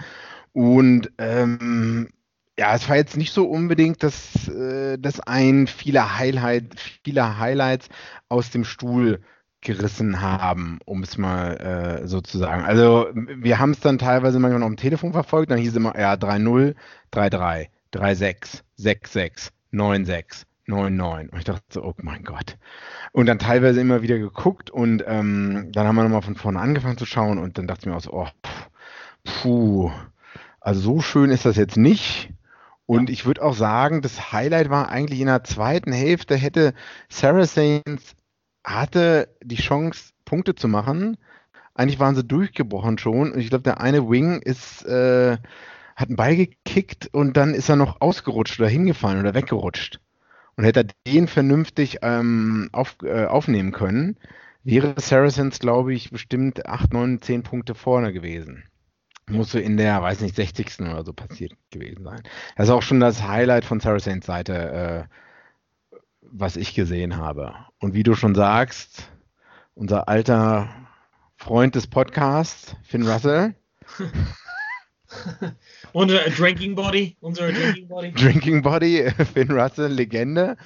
Und 0.52 1.10
ähm, 1.18 2.08
ja, 2.58 2.74
es 2.74 2.88
war 2.88 2.96
jetzt 2.96 3.16
nicht 3.16 3.32
so 3.32 3.48
unbedingt, 3.48 4.02
dass, 4.02 4.48
äh, 4.48 4.98
dass 4.98 5.20
ein 5.20 5.66
viele, 5.68 6.18
Highlight, 6.18 6.80
viele 7.04 7.38
Highlights 7.38 7.88
aus 8.28 8.50
dem 8.50 8.64
Stuhl 8.64 9.20
gerissen 9.60 10.20
haben, 10.20 10.78
um 10.84 11.02
es 11.02 11.18
mal 11.18 11.56
äh, 11.56 12.06
so 12.06 12.20
zu 12.20 12.38
sagen. 12.38 12.64
Also 12.64 13.08
wir 13.14 13.58
haben 13.58 13.72
es 13.72 13.80
dann 13.80 13.98
teilweise 13.98 14.38
manchmal 14.38 14.60
noch 14.60 14.66
am 14.66 14.76
Telefon 14.76 15.12
verfolgt, 15.12 15.50
dann 15.50 15.58
hieß 15.58 15.70
es 15.70 15.76
immer, 15.76 15.98
ja, 15.98 16.14
3-0, 16.14 16.74
3-3, 17.12 17.68
3-6, 17.92 18.62
6-6, 18.78 19.50
9-6, 19.72 20.44
9-9. 20.68 21.30
Und 21.30 21.38
ich 21.38 21.44
dachte 21.44 21.64
so, 21.70 21.82
oh 21.82 21.94
mein 21.96 22.22
Gott. 22.22 22.56
Und 23.12 23.26
dann 23.26 23.38
teilweise 23.38 23.80
immer 23.80 24.02
wieder 24.02 24.18
geguckt 24.18 24.70
und 24.70 25.02
ähm, 25.06 25.70
dann 25.72 25.86
haben 25.86 25.96
wir 25.96 26.04
nochmal 26.04 26.22
von 26.22 26.36
vorne 26.36 26.60
angefangen 26.60 26.98
zu 26.98 27.06
schauen 27.06 27.38
und 27.38 27.58
dann 27.58 27.66
dachte 27.66 27.82
ich 27.82 27.86
mir 27.86 27.96
auch 27.96 28.02
so, 28.02 28.12
oh, 28.12 28.28
puh, 29.24 29.90
also 30.60 30.80
so 30.80 31.00
schön 31.00 31.30
ist 31.30 31.44
das 31.44 31.56
jetzt 31.56 31.76
nicht. 31.76 32.30
Und 32.86 33.10
ich 33.10 33.26
würde 33.26 33.42
auch 33.42 33.54
sagen, 33.54 34.00
das 34.00 34.32
Highlight 34.32 34.70
war 34.70 34.88
eigentlich 34.88 35.20
in 35.20 35.26
der 35.26 35.44
zweiten 35.44 35.92
Hälfte, 35.92 36.36
hätte 36.36 36.72
Saracens 37.10 38.16
hatte 38.64 39.34
die 39.42 39.56
Chance, 39.56 40.12
Punkte 40.24 40.54
zu 40.54 40.68
machen. 40.68 41.16
Eigentlich 41.74 42.00
waren 42.00 42.14
sie 42.14 42.24
durchgebrochen 42.24 42.98
schon. 42.98 43.32
Und 43.32 43.38
ich 43.38 43.50
glaube, 43.50 43.62
der 43.62 43.80
eine 43.80 44.08
Wing 44.08 44.40
ist, 44.40 44.84
äh, 44.84 45.36
hat 45.96 46.08
einen 46.08 46.16
Ball 46.16 46.36
gekickt 46.36 47.08
und 47.12 47.36
dann 47.36 47.54
ist 47.54 47.68
er 47.68 47.76
noch 47.76 48.00
ausgerutscht 48.00 48.58
oder 48.60 48.68
hingefallen 48.68 49.20
oder 49.20 49.34
weggerutscht. 49.34 50.00
Und 50.58 50.64
hätte 50.64 50.80
er 50.80 50.86
den 51.06 51.28
vernünftig 51.28 51.98
ähm, 52.02 52.68
auf, 52.72 52.96
äh, 53.04 53.26
aufnehmen 53.26 53.70
können, 53.70 54.18
wäre 54.64 54.94
Saracens, 54.98 55.60
glaube 55.60 55.94
ich, 55.94 56.10
bestimmt 56.10 56.66
8, 56.66 56.92
9, 56.92 57.22
10 57.22 57.42
Punkte 57.44 57.74
vorne 57.76 58.12
gewesen 58.12 58.64
muss 59.30 59.52
so 59.52 59.58
in 59.58 59.76
der, 59.76 60.02
weiß 60.02 60.20
nicht, 60.20 60.34
60. 60.34 60.80
oder 60.80 61.04
so 61.04 61.12
passiert 61.12 61.52
gewesen 61.70 62.04
sein. 62.04 62.22
Das 62.56 62.68
ist 62.68 62.72
auch 62.72 62.82
schon 62.82 63.00
das 63.00 63.22
Highlight 63.22 63.64
von 63.64 63.80
Saracens 63.80 64.26
Seite, 64.26 65.08
äh, 65.92 65.98
was 66.22 66.56
ich 66.56 66.74
gesehen 66.74 67.16
habe. 67.16 67.54
Und 67.78 67.94
wie 67.94 68.02
du 68.02 68.14
schon 68.14 68.34
sagst, 68.34 69.10
unser 69.74 70.08
alter 70.08 70.68
Freund 71.36 71.74
des 71.74 71.86
Podcasts, 71.86 72.76
Finn 72.82 73.06
Russell. 73.06 73.54
unser 75.92 76.30
Drinking 76.30 76.74
Body, 76.74 77.16
unser 77.20 77.52
Drinking 77.52 77.88
Body. 77.88 78.12
Drinking 78.12 78.62
Body, 78.62 79.10
Finn 79.34 79.50
Russell, 79.50 79.92
Legende, 79.92 80.56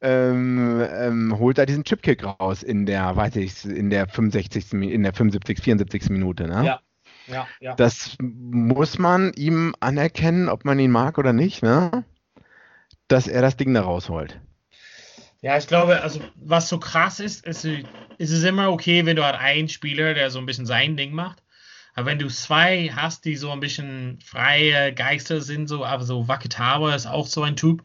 ähm, 0.00 0.86
ähm, 0.90 1.38
holt 1.38 1.58
da 1.58 1.66
diesen 1.66 1.84
Chipkick 1.84 2.24
raus 2.24 2.62
in 2.62 2.86
der, 2.86 3.16
weiß 3.16 3.36
ich, 3.36 3.64
in 3.64 3.90
der 3.90 4.08
65. 4.08 4.72
in 4.72 5.02
der 5.02 5.12
75, 5.12 5.60
74. 5.60 6.10
Minute, 6.10 6.46
ne? 6.46 6.64
Ja. 6.64 6.80
Ja, 7.28 7.48
ja. 7.60 7.74
Das 7.74 8.16
muss 8.20 8.98
man 8.98 9.32
ihm 9.34 9.74
anerkennen, 9.80 10.48
ob 10.48 10.64
man 10.64 10.78
ihn 10.78 10.92
mag 10.92 11.18
oder 11.18 11.32
nicht, 11.32 11.62
ne? 11.62 12.04
Dass 13.08 13.26
er 13.26 13.42
das 13.42 13.56
Ding 13.56 13.74
da 13.74 13.82
rausholt. 13.82 14.40
Ja, 15.42 15.56
ich 15.56 15.66
glaube, 15.66 16.02
also 16.02 16.20
was 16.36 16.68
so 16.68 16.78
krass 16.78 17.20
ist, 17.20 17.44
ist, 17.46 17.64
ist 17.64 18.30
es 18.32 18.42
immer 18.44 18.70
okay, 18.70 19.06
wenn 19.06 19.16
du 19.16 19.24
halt 19.24 19.36
einen 19.36 19.68
Spieler, 19.68 20.14
der 20.14 20.30
so 20.30 20.38
ein 20.38 20.46
bisschen 20.46 20.66
sein 20.66 20.96
Ding 20.96 21.12
macht. 21.12 21.42
Aber 21.96 22.06
wenn 22.06 22.18
du 22.18 22.28
zwei 22.28 22.90
hast, 22.94 23.24
die 23.24 23.36
so 23.36 23.50
ein 23.50 23.60
bisschen 23.60 24.18
freie 24.22 24.92
Geister 24.92 25.40
sind, 25.40 25.66
so, 25.66 25.82
aber 25.84 26.04
so 26.04 26.28
Wakitawa 26.28 26.94
ist 26.94 27.06
auch 27.06 27.26
so 27.26 27.42
ein 27.42 27.56
Typ, 27.56 27.82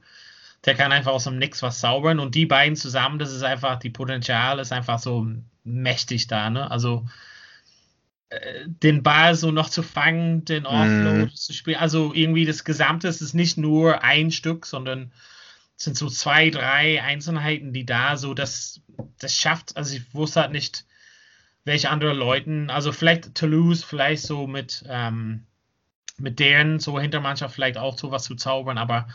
der 0.66 0.76
kann 0.76 0.92
einfach 0.92 1.14
aus 1.14 1.24
dem 1.24 1.38
Nix 1.38 1.64
was 1.64 1.80
zaubern 1.80 2.20
und 2.20 2.36
die 2.36 2.46
beiden 2.46 2.76
zusammen, 2.76 3.20
das 3.20 3.32
ist 3.32 3.42
einfach, 3.44 3.80
die 3.80 3.90
Potenzial 3.90 4.60
ist 4.60 4.74
einfach 4.74 5.00
so 5.00 5.26
mächtig 5.64 6.28
da, 6.28 6.50
ne? 6.50 6.70
Also 6.70 7.06
äh, 8.30 8.66
den 8.68 9.02
Ball 9.02 9.36
so 9.36 9.50
noch 9.50 9.70
zu 9.70 9.82
fangen, 9.82 10.44
den 10.44 10.66
Offload 10.66 11.28
mm. 11.28 11.30
zu 11.34 11.54
spielen, 11.54 11.80
also 11.80 12.14
irgendwie 12.14 12.46
das 12.46 12.66
Gesamte 12.66 13.08
ist 13.08 13.34
nicht 13.34 13.58
nur 13.58 14.04
ein 14.04 14.30
Stück, 14.30 14.66
sondern 14.66 15.14
sind 15.78 15.98
so 15.98 16.10
zwei, 16.10 16.50
drei 16.50 17.02
Einzelheiten, 17.02 17.72
die 17.72 17.86
da 17.86 18.18
so 18.18 18.34
das, 18.34 18.82
das 19.20 19.38
schafft. 19.38 19.78
Also 19.78 19.96
ich 19.96 20.14
wusste 20.14 20.42
halt 20.42 20.52
nicht, 20.52 20.86
welche 21.64 21.90
andere 21.90 22.14
Leuten, 22.14 22.70
also 22.70 22.92
vielleicht 22.92 23.36
Toulouse, 23.36 23.84
vielleicht 23.84 24.24
so 24.24 24.48
mit, 24.48 24.84
ähm, 24.88 25.46
mit 26.18 26.40
deren 26.40 26.80
so 26.80 27.00
Hintermannschaft 27.00 27.54
vielleicht 27.54 27.78
auch 27.78 27.98
so 27.98 28.12
was 28.12 28.24
zu 28.24 28.36
zaubern, 28.36 28.78
aber 28.78 29.08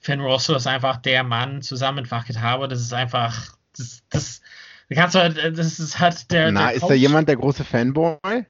Finn 0.00 0.20
Russell 0.20 0.56
ist 0.56 0.66
einfach 0.66 0.96
der 0.96 1.22
Mann 1.22 1.62
zusammen 1.62 2.02
mit 2.02 2.10
Wackett 2.10 2.40
Harbour, 2.40 2.68
das 2.68 2.80
ist 2.80 2.92
einfach, 2.92 3.56
das, 3.76 4.02
das, 4.10 4.40
kannst 4.94 5.14
du 5.14 5.20
halt, 5.20 5.58
das 5.58 5.78
ist 5.78 5.98
halt 5.98 6.30
der. 6.30 6.52
Na, 6.52 6.68
der 6.68 6.74
ist 6.74 6.88
da 6.88 6.94
jemand 6.94 7.28
der 7.28 7.36
große 7.36 7.64
Fanboy? 7.64 8.46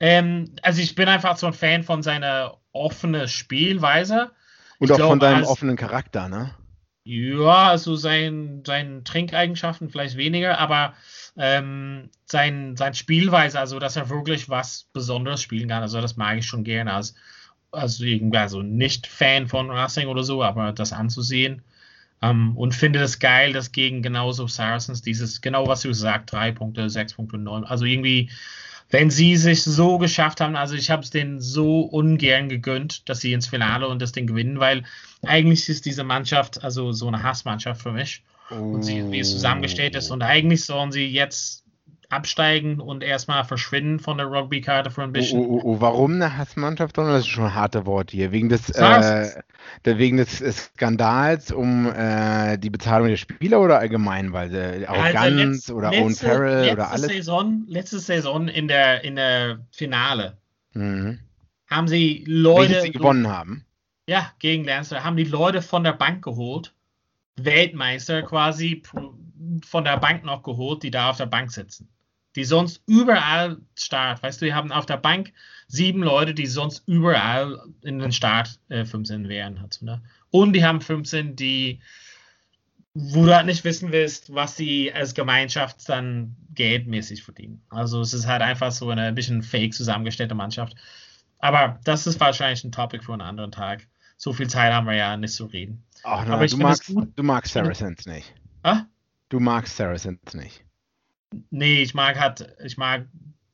Ähm, 0.00 0.54
also 0.62 0.82
ich 0.82 0.94
bin 0.94 1.08
einfach 1.08 1.36
so 1.36 1.46
ein 1.46 1.52
Fan 1.52 1.84
von 1.84 2.02
seiner 2.02 2.58
offenen 2.72 3.28
Spielweise. 3.28 4.32
Und 4.78 4.88
ich 4.88 4.92
auch 4.92 4.96
glaub, 4.96 5.10
von 5.10 5.20
seinem 5.20 5.36
als, 5.38 5.48
offenen 5.48 5.76
Charakter, 5.76 6.28
ne? 6.28 6.54
Ja, 7.04 7.68
also 7.68 7.96
sein, 7.96 8.62
seinen 8.66 9.04
Trinkeigenschaften 9.04 9.90
vielleicht 9.90 10.16
weniger, 10.16 10.58
aber 10.58 10.94
ähm, 11.36 12.10
sein, 12.26 12.76
sein 12.76 12.94
Spielweise, 12.94 13.58
also 13.58 13.78
dass 13.78 13.96
er 13.96 14.10
wirklich 14.10 14.48
was 14.48 14.88
Besonderes 14.92 15.42
spielen 15.42 15.68
kann, 15.68 15.82
also 15.82 16.00
das 16.00 16.16
mag 16.16 16.38
ich 16.38 16.46
schon 16.46 16.64
gerne 16.64 16.92
als, 16.92 17.14
also 17.70 18.04
irgendwie, 18.04 18.38
also 18.38 18.62
nicht 18.62 19.06
Fan 19.06 19.48
von 19.48 19.70
Racing 19.70 20.08
oder 20.08 20.24
so, 20.24 20.42
aber 20.42 20.72
das 20.72 20.92
anzusehen. 20.92 21.62
Um, 22.20 22.30
ähm, 22.30 22.56
und 22.56 22.74
finde 22.74 23.00
das 23.00 23.18
geil, 23.18 23.52
dass 23.52 23.72
gegen 23.72 24.00
genauso 24.00 24.46
Saracens 24.46 25.02
dieses, 25.02 25.40
genau 25.40 25.66
was 25.66 25.82
du 25.82 25.92
sagst, 25.92 26.32
3 26.32 26.52
Punkte, 26.52 26.88
6 26.88 27.14
Punkte, 27.14 27.36
9, 27.36 27.64
also 27.64 27.84
irgendwie 27.84 28.30
wenn 28.92 29.10
sie 29.10 29.36
sich 29.38 29.62
so 29.62 29.96
geschafft 29.96 30.42
haben, 30.42 30.54
also 30.54 30.74
ich 30.74 30.90
habe 30.90 31.02
es 31.02 31.08
denen 31.08 31.40
so 31.40 31.80
ungern 31.80 32.50
gegönnt, 32.50 33.08
dass 33.08 33.20
sie 33.20 33.32
ins 33.32 33.46
Finale 33.46 33.88
und 33.88 34.02
das 34.02 34.12
Ding 34.12 34.26
gewinnen, 34.26 34.60
weil 34.60 34.84
eigentlich 35.22 35.66
ist 35.70 35.86
diese 35.86 36.04
Mannschaft 36.04 36.62
also 36.62 36.92
so 36.92 37.08
eine 37.08 37.22
Hassmannschaft 37.22 37.80
für 37.80 37.92
mich. 37.92 38.22
Oh. 38.52 38.74
Und 38.74 38.82
sie, 38.82 39.10
wie 39.10 39.20
es 39.20 39.30
zusammengestellt 39.30 39.94
ist. 39.96 40.10
Und 40.10 40.22
eigentlich 40.22 40.64
sollen 40.64 40.92
sie 40.92 41.06
jetzt 41.06 41.62
absteigen 42.12 42.78
und 42.78 43.02
erstmal 43.02 43.44
verschwinden 43.44 43.98
von 43.98 44.18
der 44.18 44.26
Rugby-Karte 44.26 44.90
für 44.90 45.02
ein 45.02 45.12
bisschen. 45.12 45.40
Oh, 45.40 45.54
oh, 45.54 45.60
oh, 45.64 45.80
warum 45.80 46.14
eine 46.14 46.36
Hassmannschaft? 46.36 46.98
Das 46.98 47.20
ist 47.20 47.28
schon 47.28 47.44
ein 47.44 47.54
harte 47.54 47.86
Wort 47.86 48.10
hier. 48.10 48.32
Wegen 48.32 48.50
des, 48.50 48.68
äh, 48.70 49.42
wegen 49.84 50.18
des 50.18 50.38
Skandals 50.38 51.50
um 51.50 51.90
äh, 51.90 52.58
die 52.58 52.68
Bezahlung 52.68 53.08
der 53.08 53.16
Spieler 53.16 53.60
oder 53.60 53.78
allgemein? 53.78 54.32
Weil 54.32 54.50
sie 54.50 54.86
Arroganz 54.86 55.70
also 55.70 55.74
oder 55.76 55.90
Owen 55.92 56.14
Farrell 56.14 56.72
oder 56.72 56.90
alles? 56.90 57.06
Saison, 57.06 57.64
letzte 57.66 57.98
Saison 57.98 58.48
in 58.48 58.68
der, 58.68 59.04
in 59.04 59.16
der 59.16 59.60
Finale 59.70 60.36
mhm. 60.74 61.18
haben 61.68 61.88
sie 61.88 62.24
Leute. 62.26 62.72
Welches 62.72 62.82
sie 62.82 62.92
gewonnen 62.92 63.28
haben. 63.28 63.64
Ja, 64.06 64.32
gegen 64.38 64.64
Leinster 64.64 65.02
haben 65.02 65.16
die 65.16 65.24
Leute 65.24 65.62
von 65.62 65.82
der 65.82 65.92
Bank 65.92 66.22
geholt. 66.22 66.74
Weltmeister 67.36 68.22
quasi 68.22 68.82
von 69.64 69.84
der 69.84 69.96
Bank 69.98 70.24
noch 70.24 70.42
geholt, 70.42 70.82
die 70.82 70.90
da 70.90 71.10
auf 71.10 71.16
der 71.16 71.26
Bank 71.26 71.50
sitzen 71.50 71.88
die 72.36 72.44
sonst 72.44 72.82
überall 72.86 73.58
Start. 73.74 74.22
Weißt 74.22 74.40
du, 74.40 74.46
wir 74.46 74.54
haben 74.54 74.72
auf 74.72 74.86
der 74.86 74.96
Bank 74.96 75.32
sieben 75.68 76.02
Leute, 76.02 76.34
die 76.34 76.46
sonst 76.46 76.82
überall 76.86 77.60
in 77.82 77.98
den 77.98 78.12
Start 78.12 78.58
äh, 78.68 78.84
15 78.84 79.28
wären. 79.28 79.60
Halt, 79.60 79.80
ne? 79.82 80.02
Und 80.30 80.54
die 80.54 80.64
haben 80.64 80.80
15, 80.80 81.36
die, 81.36 81.80
wo 82.94 83.26
du 83.26 83.34
halt 83.34 83.46
nicht 83.46 83.64
wissen 83.64 83.92
willst, 83.92 84.34
was 84.34 84.56
sie 84.56 84.92
als 84.92 85.14
Gemeinschaft 85.14 85.88
dann 85.88 86.36
geldmäßig 86.54 87.22
verdienen. 87.22 87.62
Also 87.68 88.00
es 88.00 88.14
ist 88.14 88.26
halt 88.26 88.42
einfach 88.42 88.72
so 88.72 88.88
eine 88.88 89.12
bisschen 89.12 89.42
fake 89.42 89.74
zusammengestellte 89.74 90.34
Mannschaft. 90.34 90.74
Aber 91.38 91.80
das 91.84 92.06
ist 92.06 92.20
wahrscheinlich 92.20 92.64
ein 92.64 92.72
Topic 92.72 93.04
für 93.04 93.12
einen 93.12 93.22
anderen 93.22 93.52
Tag. 93.52 93.86
So 94.16 94.32
viel 94.32 94.48
Zeit 94.48 94.72
haben 94.72 94.86
wir 94.86 94.94
ja 94.94 95.16
nicht 95.16 95.34
zu 95.34 95.46
reden. 95.46 95.84
Ach, 96.04 96.26
nein, 96.26 96.48
du, 96.48 96.56
magst, 96.56 96.88
du 96.88 97.22
magst 97.22 97.52
Saracens 97.52 98.06
nicht. 98.06 98.34
Ah? 98.62 98.82
Du 99.28 99.40
magst 99.40 99.76
Saracens 99.76 100.34
nicht. 100.34 100.64
Nee, 101.50 101.82
ich 101.82 101.94
mag 101.94 102.18
halt, 102.18 102.54
ich 102.64 102.76
mag 102.76 103.06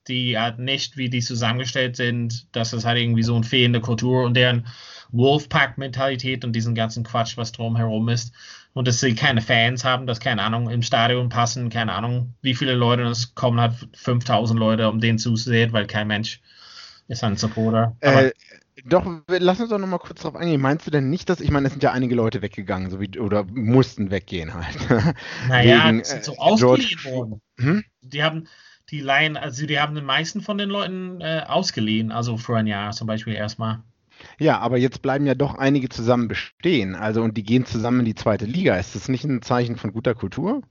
die 0.09 0.39
halt 0.39 0.59
nicht, 0.59 0.97
wie 0.97 1.11
die 1.11 1.21
zusammengestellt 1.21 1.97
sind, 1.97 2.55
dass 2.57 2.73
es 2.73 2.85
halt 2.85 2.99
irgendwie 2.99 3.23
so 3.23 3.35
eine 3.35 3.45
fehlende 3.45 3.81
Kultur 3.81 4.25
und 4.25 4.35
deren 4.35 4.67
Wolfpack-Mentalität 5.11 6.45
und 6.45 6.53
diesen 6.53 6.75
ganzen 6.75 7.05
Quatsch, 7.05 7.37
was 7.37 7.53
drumherum 7.53 8.09
ist. 8.09 8.33
Und 8.73 8.89
dass 8.89 9.01
sie 9.01 9.15
keine 9.15 9.41
Fans 9.41 9.85
haben, 9.85 10.07
dass, 10.07 10.21
keine 10.21 10.43
Ahnung, 10.43 10.71
im 10.71 10.83
Stadion 10.83 11.29
passen, 11.29 11.71
keine 11.71 11.93
Ahnung, 11.93 12.35
wie 12.43 12.55
viele 12.55 12.75
Leute, 12.75 13.03
es 13.05 13.35
kommen 13.35 13.61
halt 13.61 13.75
5000 13.95 14.59
Leute, 14.59 14.89
um 14.89 15.01
den 15.01 15.19
zuzusehen, 15.19 15.73
weil 15.73 15.87
kein 15.87 16.09
Mensch 16.09 16.41
ist 17.09 17.25
ein 17.25 17.37
Supporter. 17.37 17.97
Äh, 18.01 18.31
doch, 18.85 19.23
lass 19.29 19.61
uns 19.61 19.71
doch 19.71 19.79
noch 19.79 19.87
mal 19.87 19.99
kurz 19.99 20.23
drauf 20.23 20.37
eingehen. 20.37 20.61
Meinst 20.61 20.87
du 20.87 20.91
denn 20.91 21.11
nicht, 21.11 21.29
dass, 21.29 21.41
ich 21.41 21.51
meine, 21.51 21.67
es 21.67 21.73
sind 21.73 21.83
ja 21.83 21.93
einige 21.93 22.15
Leute 22.15 22.43
weggegangen, 22.43 22.91
so 22.91 23.01
wie, 23.01 23.19
oder 23.19 23.45
mussten 23.45 24.11
weggehen 24.11 24.55
halt. 24.55 25.15
Naja, 25.49 25.89
Wegen, 25.89 26.05
sind 26.05 26.25
so 26.25 26.33
äh, 26.33 26.39
ausgeliehen 26.39 27.05
worden. 27.05 27.41
Hm? 27.59 27.85
Die 28.03 28.23
haben 28.23 28.49
die 28.91 29.01
Laien, 29.01 29.37
also 29.37 29.67
die 29.67 29.79
haben 29.79 29.95
den 29.95 30.05
meisten 30.05 30.41
von 30.41 30.59
den 30.59 30.71
Leuten 30.71 31.21
äh, 31.21 31.45
ausgeliehen, 31.47 32.11
also 32.11 32.37
für 32.37 32.57
ein 32.57 32.67
Jahr 32.67 32.93
zum 32.93 33.07
Beispiel 33.07 33.35
erstmal. 33.35 33.83
Ja, 34.39 34.59
aber 34.59 34.79
jetzt 34.79 35.03
bleiben 35.03 35.27
ja 35.27 35.35
doch 35.35 35.55
einige 35.55 35.89
zusammen 35.89 36.29
bestehen, 36.29 36.95
also 36.95 37.23
und 37.23 37.37
die 37.37 37.45
gehen 37.45 37.67
zusammen 37.67 38.01
in 38.01 38.07
die 38.07 38.15
zweite 38.15 38.47
Liga. 38.47 38.77
Ist 38.77 38.95
das 38.95 39.09
nicht 39.09 39.25
ein 39.25 39.43
Zeichen 39.43 39.77
von 39.77 39.93
guter 39.93 40.15
Kultur? 40.15 40.63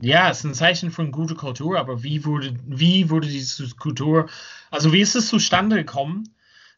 Ja, 0.00 0.30
es 0.30 0.38
ist 0.38 0.44
ein 0.44 0.54
Zeichen 0.54 0.90
von 0.90 1.10
guter 1.10 1.36
Kultur, 1.36 1.78
aber 1.78 2.02
wie 2.02 2.24
wurde, 2.24 2.54
wie 2.66 3.08
wurde 3.08 3.28
diese 3.28 3.68
Kultur, 3.76 4.28
also 4.70 4.92
wie 4.92 5.00
ist 5.00 5.14
es 5.14 5.28
zustande 5.28 5.76
gekommen? 5.76 6.35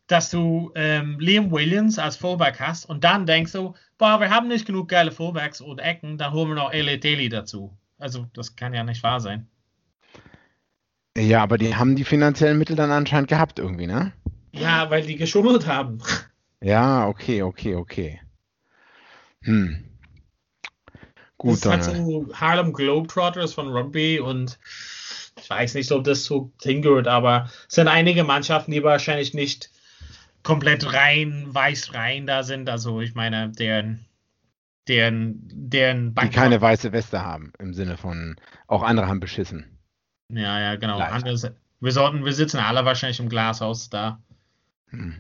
Dass 0.09 0.31
du 0.31 0.73
ähm, 0.75 1.21
Liam 1.21 1.51
Williams 1.53 1.99
als 1.99 2.17
Fullback 2.17 2.59
hast 2.59 2.87
und 2.87 3.05
dann 3.05 3.27
denkst 3.27 3.53
du, 3.53 3.75
boah, 3.99 4.21
wir 4.21 4.31
haben 4.31 4.49
nicht 4.49 4.67
genug 4.67 4.89
geile 4.89 5.13
Fullbacks 5.13 5.61
und 5.61 5.79
Ecken, 5.79 6.19
dann 6.19 6.33
holen 6.33 6.49
wir 6.49 6.55
noch 6.57 6.73
Elliot 6.73 7.05
Daly 7.05 7.29
dazu. 7.29 7.77
Also, 7.99 8.27
das 8.33 8.57
kann 8.57 8.75
ja 8.75 8.85
nicht 8.85 9.03
wahr 9.03 9.21
sein. 9.21 9.49
Ja, 11.17 11.43
aber 11.43 11.59
die 11.59 11.75
haben 11.75 11.97
die 11.97 12.05
finanziellen 12.05 12.59
Mittel 12.59 12.77
dann 12.77 12.91
anscheinend 12.91 13.29
gehabt 13.29 13.59
irgendwie, 13.59 13.87
ne? 13.87 14.13
Ja, 14.53 14.89
weil 14.91 15.03
die 15.03 15.17
geschummelt 15.17 15.67
haben. 15.67 15.99
Ja, 16.61 17.07
okay, 17.07 17.43
okay, 17.43 17.75
okay. 17.75 18.21
Hm. 19.43 19.85
Gut, 21.37 21.65
das 21.65 21.87
dann. 21.87 22.07
so 22.07 22.27
Harlem 22.35 22.73
Globetrotters 22.73 23.53
von 23.53 23.69
Rugby 23.69 24.21
und 24.21 24.59
ich 25.41 25.49
weiß 25.49 25.75
nicht, 25.75 25.93
ob 25.93 26.05
das 26.05 26.25
so 26.25 26.53
hingehört, 26.63 27.07
aber 27.07 27.51
es 27.69 27.77
sind 27.77 27.89
einige 27.89 28.25
Mannschaften, 28.25 28.73
die 28.73 28.83
wahrscheinlich 28.83 29.35
nicht 29.35 29.71
komplett 30.49 30.95
rein, 30.95 31.45
weiß 31.47 31.93
rein 31.93 32.27
da 32.27 32.43
sind. 32.43 32.71
Also 32.71 33.03
ich 33.03 33.15
meine, 33.15 33.51
deren, 33.51 34.07
deren, 34.89 35.43
deren 35.53 36.15
Bank 36.15 36.31
Die 36.31 36.35
keine 36.35 36.59
weiße 36.59 36.91
Weste 36.93 37.23
haben, 37.23 37.53
im 37.59 37.75
Sinne 37.75 37.99
von, 37.99 38.35
auch 38.67 38.83
andere 38.83 39.09
haben 39.09 39.21
beschissen. 39.21 39.79
Ja, 40.33 40.59
ja, 40.59 40.77
genau. 40.77 40.99
Andere, 41.01 41.55
wir 41.81 41.93
sollten, 41.93 42.25
wir 42.25 42.33
sitzen 42.33 42.61
alle 42.61 42.87
wahrscheinlich 42.87 43.21
im 43.21 43.29
Glashaus 43.29 43.91
da. 43.91 44.23
Hm. 44.89 45.17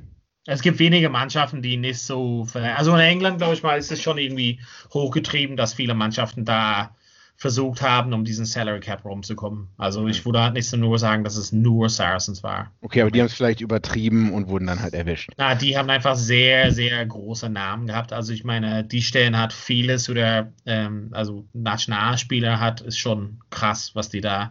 Es 0.47 0.63
gibt 0.63 0.79
wenige 0.79 1.11
Mannschaften, 1.11 1.61
die 1.61 1.77
nicht 1.77 2.01
so. 2.01 2.49
Also 2.55 2.95
in 2.95 3.01
England, 3.01 3.37
glaube 3.37 3.53
ich 3.53 3.63
mal, 3.63 3.77
ist 3.77 3.93
es 3.93 4.01
schon 4.01 4.17
irgendwie 4.17 4.63
hochgetrieben, 4.95 5.59
dass 5.59 5.75
viele 5.75 5.93
Mannschaften 5.93 6.47
da 6.47 6.97
versucht 7.39 7.83
haben, 7.83 8.13
um 8.13 8.25
diesen 8.25 8.45
Salary 8.45 8.81
Cap 8.81 9.05
rumzukommen. 9.05 9.69
Also 9.79 10.09
ich 10.09 10.25
würde 10.27 10.43
halt 10.43 10.55
nicht 10.55 10.77
nur 10.77 10.99
sagen, 10.99 11.23
dass 11.23 11.37
es 11.37 11.53
nur 11.53 11.89
Saracens 11.89 12.43
war. 12.43 12.73
Okay, 12.81 13.01
aber 13.01 13.13
die 13.13 13.21
haben 13.21 13.29
es 13.29 13.35
vielleicht 13.35 13.61
übertrieben 13.61 14.33
und 14.33 14.49
wurden 14.49 14.67
dann 14.67 14.83
halt 14.83 14.93
erwischt. 14.93 15.31
Na, 15.37 15.55
die 15.55 15.79
haben 15.79 15.89
einfach 15.89 16.17
sehr, 16.17 16.73
sehr 16.73 17.07
große 17.07 17.49
Namen 17.49 17.87
gehabt. 17.87 18.13
Also 18.13 18.33
ich 18.33 18.43
meine, 18.43 18.83
die 18.83 19.03
Stellen 19.03 19.39
hat 19.39 19.53
vieles 19.53 20.11
oder 20.11 20.53
ähm, 20.67 21.11
also 21.13 21.47
Nationalspieler 21.53 22.59
hat, 22.59 22.81
ist 22.81 22.99
schon 22.99 23.39
krass, 23.51 23.93
was 23.95 24.09
die 24.09 24.21
da. 24.21 24.51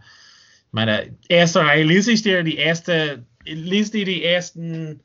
Meine 0.71 1.13
erste 1.27 1.59
Reihe 1.59 1.83
lese 1.83 2.13
ich 2.13 2.21
dir 2.21 2.41
die 2.43 2.55
erste, 2.55 3.25
lese 3.43 3.91
dir 3.91 4.05
die 4.05 4.23
ersten 4.23 5.01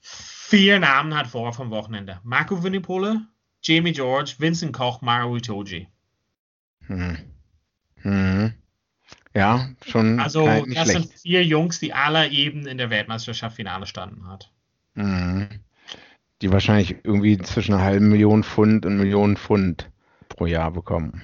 vier 0.00 0.80
Namen 0.80 1.14
hat 1.14 1.28
vor 1.28 1.52
vom 1.52 1.70
Wochenende. 1.70 2.18
Marco 2.24 2.64
Vinipole, 2.64 3.20
Jamie 3.62 3.92
George, 3.92 4.34
Vincent 4.38 4.72
Koch, 4.72 5.02
Mario 5.02 5.36
Itoji. 5.36 5.86
Hm. 6.88 7.16
Hm. 8.02 8.52
Ja, 9.34 9.68
schon. 9.86 10.18
Also, 10.18 10.46
das 10.46 10.66
schlecht. 10.66 10.90
sind 10.90 11.12
vier 11.20 11.44
Jungs, 11.44 11.78
die 11.78 11.92
alle 11.92 12.28
eben 12.28 12.66
in 12.66 12.78
der 12.78 12.90
Weltmeisterschaft 12.90 13.56
Finale 13.56 13.86
standen 13.86 14.26
hat. 14.26 14.50
Hm. 14.94 15.48
Die 16.42 16.50
wahrscheinlich 16.50 16.96
irgendwie 17.04 17.38
zwischen 17.38 17.74
einer 17.74 17.82
halben 17.84 18.08
Million 18.08 18.42
Pfund 18.42 18.86
und 18.86 18.96
Millionen 18.96 19.36
Pfund 19.36 19.90
pro 20.28 20.46
Jahr 20.46 20.70
bekommen. 20.70 21.22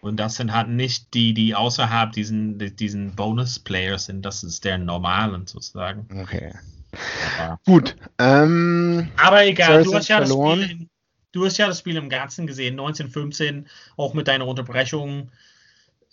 Und 0.00 0.16
das 0.16 0.34
sind 0.36 0.52
halt 0.52 0.68
nicht 0.68 1.14
die, 1.14 1.32
die 1.32 1.54
außerhalb 1.54 2.12
diesen, 2.12 2.58
diesen 2.76 3.14
Bonus-Players 3.14 4.06
sind. 4.06 4.22
Das 4.26 4.42
ist 4.42 4.64
der 4.64 4.78
normalen 4.78 5.46
sozusagen. 5.46 6.08
Okay. 6.22 6.52
Ja. 7.38 7.58
Gut. 7.64 7.96
Ähm, 8.18 9.08
Aber 9.16 9.46
egal, 9.46 9.84
du 9.84 9.94
hast 9.94 10.08
ja 10.08 10.18
verloren. 10.18 10.60
das 10.60 10.70
Spiel 10.70 10.88
du 11.32 11.44
hast 11.44 11.58
ja 11.58 11.66
das 11.66 11.78
Spiel 11.78 11.96
im 11.96 12.08
Ganzen 12.08 12.46
gesehen, 12.46 12.72
1915, 12.72 13.66
auch 13.96 14.14
mit 14.14 14.28
deiner 14.28 14.46
Unterbrechung. 14.46 15.30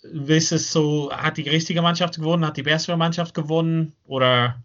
Ist 0.02 0.50
es 0.50 0.72
so, 0.72 1.12
hat 1.12 1.36
die 1.36 1.48
richtige 1.48 1.82
Mannschaft 1.82 2.16
gewonnen, 2.16 2.46
hat 2.46 2.56
die 2.56 2.62
bessere 2.62 2.96
Mannschaft 2.96 3.34
gewonnen 3.34 3.92
oder? 4.06 4.56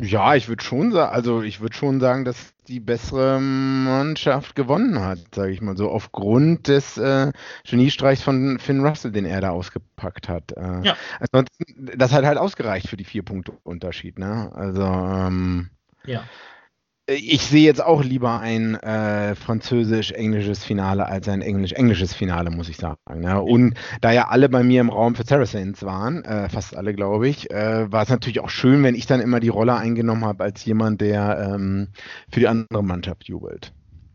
Ja, 0.00 0.34
ich 0.34 0.48
würde 0.48 0.62
schon 0.62 0.92
sagen, 0.92 1.12
also 1.12 1.42
ich 1.42 1.60
würde 1.60 1.74
schon 1.74 1.98
sagen, 1.98 2.24
dass 2.24 2.52
die 2.68 2.78
bessere 2.78 3.40
Mannschaft 3.40 4.54
gewonnen 4.54 5.00
hat, 5.00 5.18
sage 5.34 5.52
ich 5.52 5.60
mal 5.60 5.76
so, 5.76 5.90
aufgrund 5.90 6.68
des 6.68 6.96
äh, 6.98 7.32
Geniestreichs 7.68 8.22
von 8.22 8.58
Finn 8.58 8.84
Russell, 8.84 9.12
den 9.12 9.24
er 9.24 9.40
da 9.40 9.50
ausgepackt 9.50 10.28
hat. 10.28 10.52
Äh, 10.52 10.82
ja. 10.82 10.96
Ansonsten, 11.20 11.90
das 11.96 12.12
hat 12.12 12.24
halt 12.24 12.38
ausgereicht 12.38 12.88
für 12.88 12.96
die 12.96 13.04
vier 13.04 13.22
Punkte 13.22 13.52
Unterschied, 13.62 14.18
ne? 14.18 14.52
Also 14.54 14.82
ähm, 14.82 15.70
ja 16.04 16.24
ich 17.06 17.42
sehe 17.42 17.64
jetzt 17.64 17.82
auch 17.82 18.02
lieber 18.02 18.40
ein 18.40 18.76
äh, 18.76 19.34
französisch-englisches 19.34 20.64
Finale 20.64 21.06
als 21.06 21.28
ein 21.28 21.42
englisch-englisches 21.42 22.14
Finale, 22.14 22.50
muss 22.50 22.70
ich 22.70 22.78
sagen. 22.78 23.22
Ja. 23.22 23.38
Und 23.38 23.74
da 24.00 24.10
ja 24.10 24.28
alle 24.28 24.48
bei 24.48 24.62
mir 24.62 24.80
im 24.80 24.88
Raum 24.88 25.14
für 25.14 25.24
Saracens 25.24 25.82
waren, 25.82 26.24
äh, 26.24 26.48
fast 26.48 26.74
alle, 26.74 26.94
glaube 26.94 27.28
ich, 27.28 27.50
äh, 27.50 27.90
war 27.92 28.02
es 28.02 28.08
natürlich 28.08 28.40
auch 28.40 28.48
schön, 28.48 28.82
wenn 28.82 28.94
ich 28.94 29.06
dann 29.06 29.20
immer 29.20 29.40
die 29.40 29.48
Rolle 29.48 29.74
eingenommen 29.74 30.24
habe 30.24 30.44
als 30.44 30.64
jemand, 30.64 31.02
der 31.02 31.52
ähm, 31.54 31.88
für 32.30 32.40
die 32.40 32.48
andere 32.48 32.82
Mannschaft 32.82 33.24
jubelt. 33.24 33.72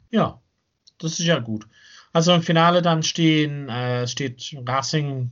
Ja, 0.09 0.41
das 0.97 1.19
ist 1.19 1.25
ja 1.25 1.37
gut. 1.37 1.67
Also 2.11 2.33
im 2.33 2.41
Finale 2.41 2.81
dann 2.81 3.03
stehen, 3.03 3.69
äh, 3.69 4.07
steht 4.07 4.55
Racing 4.67 5.29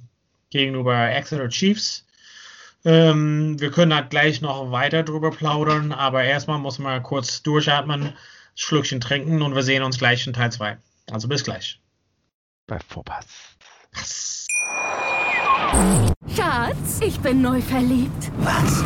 gegenüber 0.52 1.10
Exeter 1.10 1.50
Chiefs. 1.50 2.07
Ähm, 2.88 3.60
wir 3.60 3.70
können 3.70 3.94
halt 3.94 4.12
gleich 4.12 4.40
noch 4.40 4.72
weiter 4.72 5.04
drüber 5.04 5.30
plaudern, 5.30 5.92
aber 5.92 6.24
erstmal 6.24 6.58
muss 6.58 6.80
man 6.80 7.04
kurz 7.04 7.44
durchatmen, 7.44 8.14
Schluckchen 8.56 9.02
trinken 9.02 9.42
und 9.42 9.54
wir 9.54 9.64
sehen 9.64 9.84
uns 9.84 9.98
gleich 9.98 10.26
in 10.26 10.32
Teil 10.32 10.54
2. 10.54 10.78
Also 11.12 11.28
bis 11.28 11.44
gleich. 11.44 11.82
Bei 12.66 12.80
Vorpass. 12.88 13.26
Schatz, 16.34 17.02
ich 17.02 17.20
bin 17.20 17.42
neu 17.42 17.60
verliebt. 17.60 18.32
Was? 18.38 18.86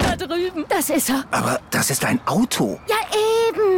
Da 0.00 0.16
drüben. 0.16 0.64
Das 0.68 0.90
ist 0.90 1.08
er. 1.08 1.24
Aber 1.30 1.60
das 1.70 1.90
ist 1.90 2.04
ein 2.04 2.18
Auto. 2.26 2.80
Ja, 2.88 2.96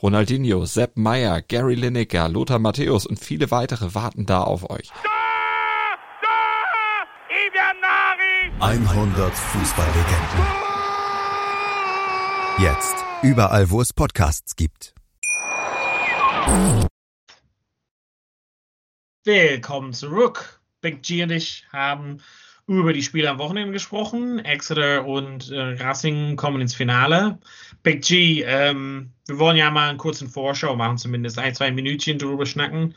Ronaldinho, 0.00 0.64
Sepp 0.64 0.96
Meyer, 0.96 1.42
Gary 1.42 1.74
Lineker, 1.74 2.28
Lothar 2.28 2.60
Matthäus 2.60 3.04
und 3.04 3.18
viele 3.18 3.50
weitere 3.50 3.94
warten 3.94 4.26
da 4.26 4.42
auf 4.42 4.70
euch. 4.70 4.92
100 8.60 9.34
Fußballlegenden 9.34 10.46
Jetzt. 12.58 12.94
Überall, 13.22 13.70
wo 13.70 13.80
es 13.80 13.92
Podcasts 13.92 14.54
gibt. 14.54 14.94
Willkommen 19.24 19.92
zurück. 19.92 20.60
Big 20.80 21.02
G 21.02 21.24
und 21.24 21.30
ich 21.30 21.66
haben 21.72 22.20
über 22.68 22.92
die 22.92 23.02
Spiele 23.02 23.30
am 23.30 23.38
Wochenende 23.38 23.72
gesprochen. 23.72 24.44
Exeter 24.44 25.04
und 25.06 25.50
äh, 25.50 25.58
Racing 25.82 26.36
kommen 26.36 26.60
ins 26.60 26.74
Finale. 26.74 27.38
Big 27.82 28.04
G, 28.04 28.42
ähm, 28.46 29.10
wir 29.26 29.38
wollen 29.38 29.56
ja 29.56 29.70
mal 29.70 29.88
einen 29.88 29.98
kurzen 29.98 30.28
Vorschau 30.28 30.76
machen, 30.76 30.98
zumindest 30.98 31.38
ein, 31.38 31.54
zwei 31.54 31.70
Minütchen 31.70 32.18
drüber 32.18 32.44
schnacken. 32.44 32.94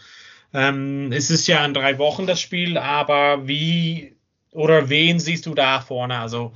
Ähm, 0.54 1.12
es 1.14 1.32
ist 1.32 1.48
ja 1.48 1.66
in 1.66 1.74
drei 1.74 1.98
Wochen 1.98 2.28
das 2.28 2.42
Spiel, 2.42 2.78
aber 2.78 3.48
wie 3.48 4.18
oder 4.52 4.90
wen 4.90 5.20
siehst 5.20 5.46
du 5.46 5.56
da 5.56 5.80
vorne? 5.80 6.20
Also 6.20 6.52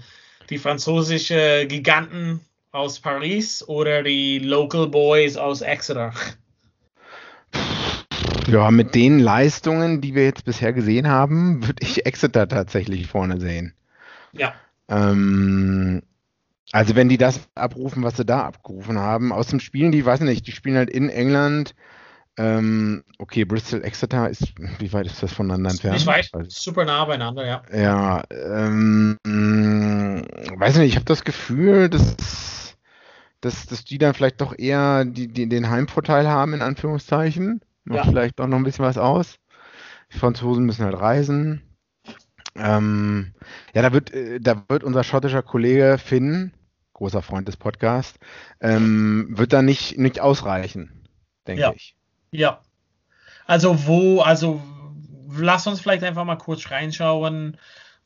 die 0.49 0.57
französische 0.57 1.65
Giganten 1.67 2.41
aus 2.71 2.99
Paris 2.99 3.63
oder 3.65 4.03
die 4.03 4.39
Local 4.39 4.87
Boys 4.87 5.37
aus 5.37 5.61
Exeter? 5.61 6.13
Ja, 8.47 8.71
mit 8.71 8.95
den 8.95 9.19
Leistungen, 9.19 10.01
die 10.01 10.15
wir 10.15 10.23
jetzt 10.23 10.45
bisher 10.45 10.73
gesehen 10.73 11.07
haben, 11.07 11.65
würde 11.65 11.81
ich 11.85 12.05
Exeter 12.05 12.47
tatsächlich 12.47 13.07
vorne 13.07 13.39
sehen. 13.39 13.73
Ja. 14.33 14.53
Ähm, 14.87 16.03
also 16.71 16.95
wenn 16.95 17.09
die 17.09 17.17
das 17.17 17.39
abrufen, 17.55 18.03
was 18.03 18.17
sie 18.17 18.25
da 18.25 18.43
abgerufen 18.45 18.99
haben, 18.99 19.31
aus 19.31 19.47
dem 19.47 19.59
Spielen, 19.59 19.91
die 19.91 20.05
weiß 20.05 20.21
nicht, 20.21 20.47
die 20.47 20.51
spielen 20.51 20.77
halt 20.77 20.89
in 20.89 21.09
England. 21.09 21.75
Ähm, 22.37 23.03
okay, 23.17 23.45
Bristol 23.45 23.83
Exeter 23.83 24.29
ist, 24.29 24.53
wie 24.79 24.91
weit 24.91 25.05
ist 25.05 25.23
das 25.23 25.31
voneinander 25.31 25.69
entfernt? 25.71 25.95
Nicht 25.95 26.07
weit, 26.07 26.29
also, 26.33 26.49
super 26.49 26.83
nah 26.83 27.05
beieinander, 27.05 27.45
ja. 27.45 27.61
Ja, 27.73 28.23
ähm, 28.29 29.17
weiß 29.23 30.77
nicht, 30.77 30.89
ich 30.89 30.95
habe 30.95 31.05
das 31.05 31.23
Gefühl, 31.23 31.89
dass 31.89 32.15
dass, 33.45 33.67
dass 33.67 33.85
die 33.85 33.99
dann 33.99 34.13
vielleicht 34.13 34.41
doch 34.41 34.57
eher 34.57 35.05
die, 35.05 35.27
die, 35.27 35.47
den 35.47 35.69
Heimvorteil 35.69 36.27
haben, 36.27 36.53
in 36.53 36.61
Anführungszeichen. 36.61 37.61
Macht 37.85 38.05
ja. 38.05 38.11
vielleicht 38.11 38.41
auch 38.41 38.47
noch 38.47 38.57
ein 38.57 38.63
bisschen 38.63 38.85
was 38.85 38.97
aus. 38.97 39.37
Die 40.13 40.17
Franzosen 40.17 40.65
müssen 40.65 40.85
halt 40.85 40.99
reisen. 40.99 41.61
Ähm, 42.55 43.33
ja, 43.73 43.81
da 43.81 43.91
wird, 43.93 44.13
äh, 44.13 44.39
da 44.39 44.63
wird 44.69 44.83
unser 44.83 45.03
schottischer 45.03 45.43
Kollege 45.43 45.97
Finn, 45.97 46.53
großer 46.93 47.21
Freund 47.21 47.47
des 47.47 47.57
Podcasts, 47.57 48.17
ähm, 48.61 49.27
wird 49.29 49.51
da 49.51 49.61
nicht, 49.61 49.97
nicht 49.97 50.21
ausreichen, 50.21 51.07
denke 51.47 51.61
ja. 51.61 51.73
ich. 51.73 51.95
Ja. 52.31 52.61
Also 53.45 53.85
wo, 53.85 54.21
also 54.21 54.61
lass 55.37 55.67
uns 55.67 55.81
vielleicht 55.81 56.03
einfach 56.03 56.23
mal 56.23 56.37
kurz 56.37 56.71
reinschauen, 56.71 57.57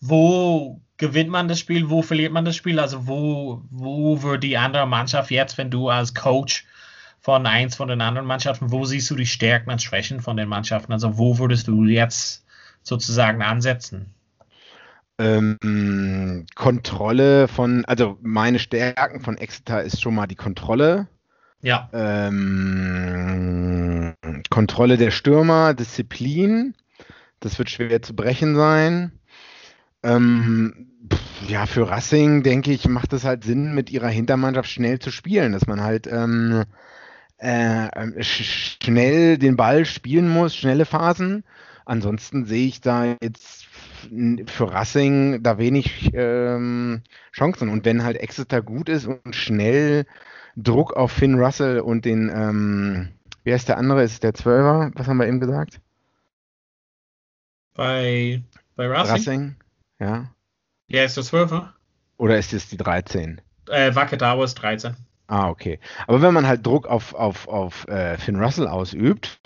wo 0.01 0.81
gewinnt 0.97 1.29
man 1.29 1.47
das 1.47 1.59
Spiel, 1.59 1.89
wo 1.89 2.01
verliert 2.01 2.33
man 2.33 2.45
das 2.45 2.55
Spiel? 2.55 2.79
Also 2.79 3.07
wo, 3.07 3.61
wo 3.69 4.21
wird 4.23 4.43
die 4.43 4.57
andere 4.57 4.87
Mannschaft 4.87 5.29
jetzt, 5.31 5.57
wenn 5.57 5.69
du 5.69 5.89
als 5.89 6.13
Coach 6.13 6.65
von 7.29 7.45
eins 7.45 7.75
von 7.75 7.89
den 7.89 8.01
anderen 8.01 8.27
Mannschaften, 8.27 8.71
wo 8.71 8.85
siehst 8.85 9.07
du 9.11 9.15
die 9.15 9.27
Stärken 9.27 9.69
und 9.69 9.83
Schwächen 9.83 10.19
von 10.19 10.35
den 10.35 10.49
Mannschaften? 10.49 10.91
Also 10.93 11.19
wo 11.19 11.37
würdest 11.37 11.67
du 11.67 11.83
jetzt 11.83 12.43
sozusagen 12.81 13.43
ansetzen? 13.43 14.15
Ähm, 15.19 16.47
Kontrolle 16.55 17.47
von, 17.47 17.85
also 17.85 18.17
meine 18.23 18.57
Stärken 18.57 19.21
von 19.21 19.37
Exeter 19.37 19.83
ist 19.83 20.01
schon 20.01 20.15
mal 20.15 20.25
die 20.25 20.33
Kontrolle. 20.33 21.07
Ja. 21.61 21.87
Ähm, 21.93 22.95
Kontrolle 24.49 24.97
der 24.97 25.11
Stürmer, 25.11 25.75
Disziplin. 25.75 26.73
Das 27.41 27.59
wird 27.59 27.69
schwer 27.69 28.01
zu 28.01 28.15
brechen 28.15 28.55
sein. 28.55 29.11
Ähm, 30.01 30.87
ja, 31.47 31.67
für 31.67 31.87
Racing, 31.91 32.41
denke 32.41 32.71
ich, 32.71 32.87
macht 32.87 33.13
es 33.13 33.23
halt 33.23 33.43
Sinn, 33.43 33.75
mit 33.75 33.91
ihrer 33.91 34.09
Hintermannschaft 34.09 34.71
schnell 34.71 34.97
zu 34.97 35.11
spielen, 35.11 35.51
dass 35.51 35.67
man 35.67 35.83
halt 35.83 36.07
ähm, 36.07 36.65
äh, 37.39 38.21
schnell 38.21 39.37
den 39.37 39.55
Ball 39.55 39.85
spielen 39.85 40.29
muss, 40.29 40.55
schnelle 40.55 40.85
Phasen. 40.85 41.43
Ansonsten 41.85 42.45
sehe 42.45 42.67
ich 42.67 42.81
da 42.81 43.15
jetzt 43.21 43.65
für 44.45 44.71
Racing 44.71 45.41
da 45.41 45.57
wenig 45.57 46.11
ähm, 46.13 47.01
Chancen. 47.33 47.69
Und 47.69 47.85
wenn 47.85 48.03
halt 48.03 48.17
Exeter 48.17 48.61
gut 48.61 48.89
ist 48.89 49.07
und 49.07 49.35
schnell 49.35 50.05
Druck 50.55 50.93
auf 50.93 51.11
Finn 51.11 51.39
Russell 51.39 51.79
und 51.79 52.05
den, 52.05 52.29
ähm, 52.29 53.09
wer 53.43 53.55
ist 53.55 53.69
der 53.69 53.77
andere? 53.77 54.03
Ist 54.03 54.23
der 54.23 54.33
Zwölfer? 54.33 54.91
Was 54.95 55.07
haben 55.07 55.17
wir 55.17 55.27
eben 55.27 55.39
gesagt? 55.39 55.79
Bei, 57.73 58.43
bei 58.75 58.87
Racing? 58.87 59.11
Racing, 59.11 59.55
ja. 59.99 60.29
Ja, 60.87 61.03
ist 61.03 61.17
der 61.17 61.23
Zwölfer? 61.23 61.73
Oder 62.17 62.37
ist 62.37 62.53
es 62.53 62.67
die 62.67 62.77
13? 62.77 63.41
Äh, 63.69 63.95
Wakatawa 63.95 64.43
ist 64.43 64.55
13. 64.55 64.95
Ah, 65.29 65.49
okay. 65.49 65.79
Aber 66.07 66.23
wenn 66.23 66.33
man 66.33 66.47
halt 66.47 66.65
Druck 66.65 66.87
auf, 66.87 67.13
auf, 67.13 67.47
auf 67.47 67.87
äh, 67.87 68.17
Finn 68.17 68.37
Russell 68.37 68.67
ausübt, 68.67 69.39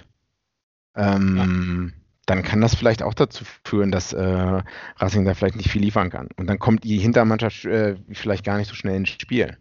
ähm, 0.95 1.91
ja. 1.93 2.01
dann 2.25 2.41
kann 2.41 2.61
das 2.61 2.73
vielleicht 2.73 3.03
auch 3.03 3.13
dazu 3.13 3.43
führen, 3.65 3.91
dass 3.91 4.13
äh, 4.13 4.61
Racing 4.95 5.25
da 5.25 5.33
vielleicht 5.33 5.57
nicht 5.57 5.69
viel 5.69 5.81
liefern 5.81 6.09
kann. 6.09 6.29
Und 6.37 6.47
dann 6.47 6.57
kommt 6.57 6.85
die 6.85 6.99
Hintermannschaft 6.99 7.65
äh, 7.65 7.97
vielleicht 8.13 8.45
gar 8.45 8.57
nicht 8.57 8.69
so 8.69 8.75
schnell 8.75 8.95
ins 8.95 9.09
Spiel. 9.09 9.57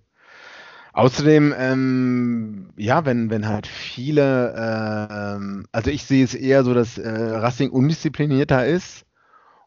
Außerdem, 0.93 1.53
ähm, 1.59 2.69
ja, 2.77 3.05
wenn, 3.05 3.31
wenn 3.31 3.49
halt 3.49 3.67
viele, 3.67 4.53
äh, 4.53 5.65
also 5.73 5.91
ich 5.91 6.05
sehe 6.05 6.23
es 6.23 6.37
eher 6.37 6.63
so, 6.63 6.73
dass 6.73 6.99
äh, 6.99 7.11
Racing 7.11 7.71
undisziplinierter 7.71 8.65
ist 8.65 9.07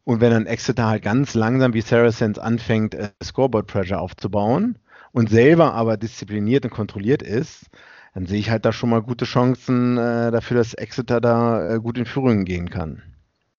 und 0.06 0.22
wenn 0.22 0.32
dann 0.32 0.46
Exeter 0.46 0.88
halt 0.88 1.04
ganz 1.04 1.34
langsam 1.34 1.74
wie 1.74 1.82
Saracens 1.82 2.40
anfängt, 2.40 2.96
äh, 2.96 3.10
Scoreboard 3.22 3.68
Pressure 3.68 4.00
aufzubauen 4.00 4.78
und 5.16 5.30
selber 5.30 5.74
aber 5.74 5.96
diszipliniert 5.96 6.66
und 6.66 6.72
kontrolliert 6.72 7.22
ist, 7.22 7.68
dann 8.14 8.28
sehe 8.28 8.38
ich 8.38 8.50
halt 8.50 8.66
da 8.66 8.74
schon 8.74 8.90
mal 8.90 9.02
gute 9.02 9.24
Chancen 9.24 9.98
äh, 9.98 10.30
dafür, 10.30 10.58
dass 10.58 10.74
Exeter 10.74 11.22
da 11.22 11.70
äh, 11.70 11.80
gut 11.80 11.98
in 11.98 12.06
Führung 12.06 12.44
gehen 12.44 12.70
kann. 12.70 13.02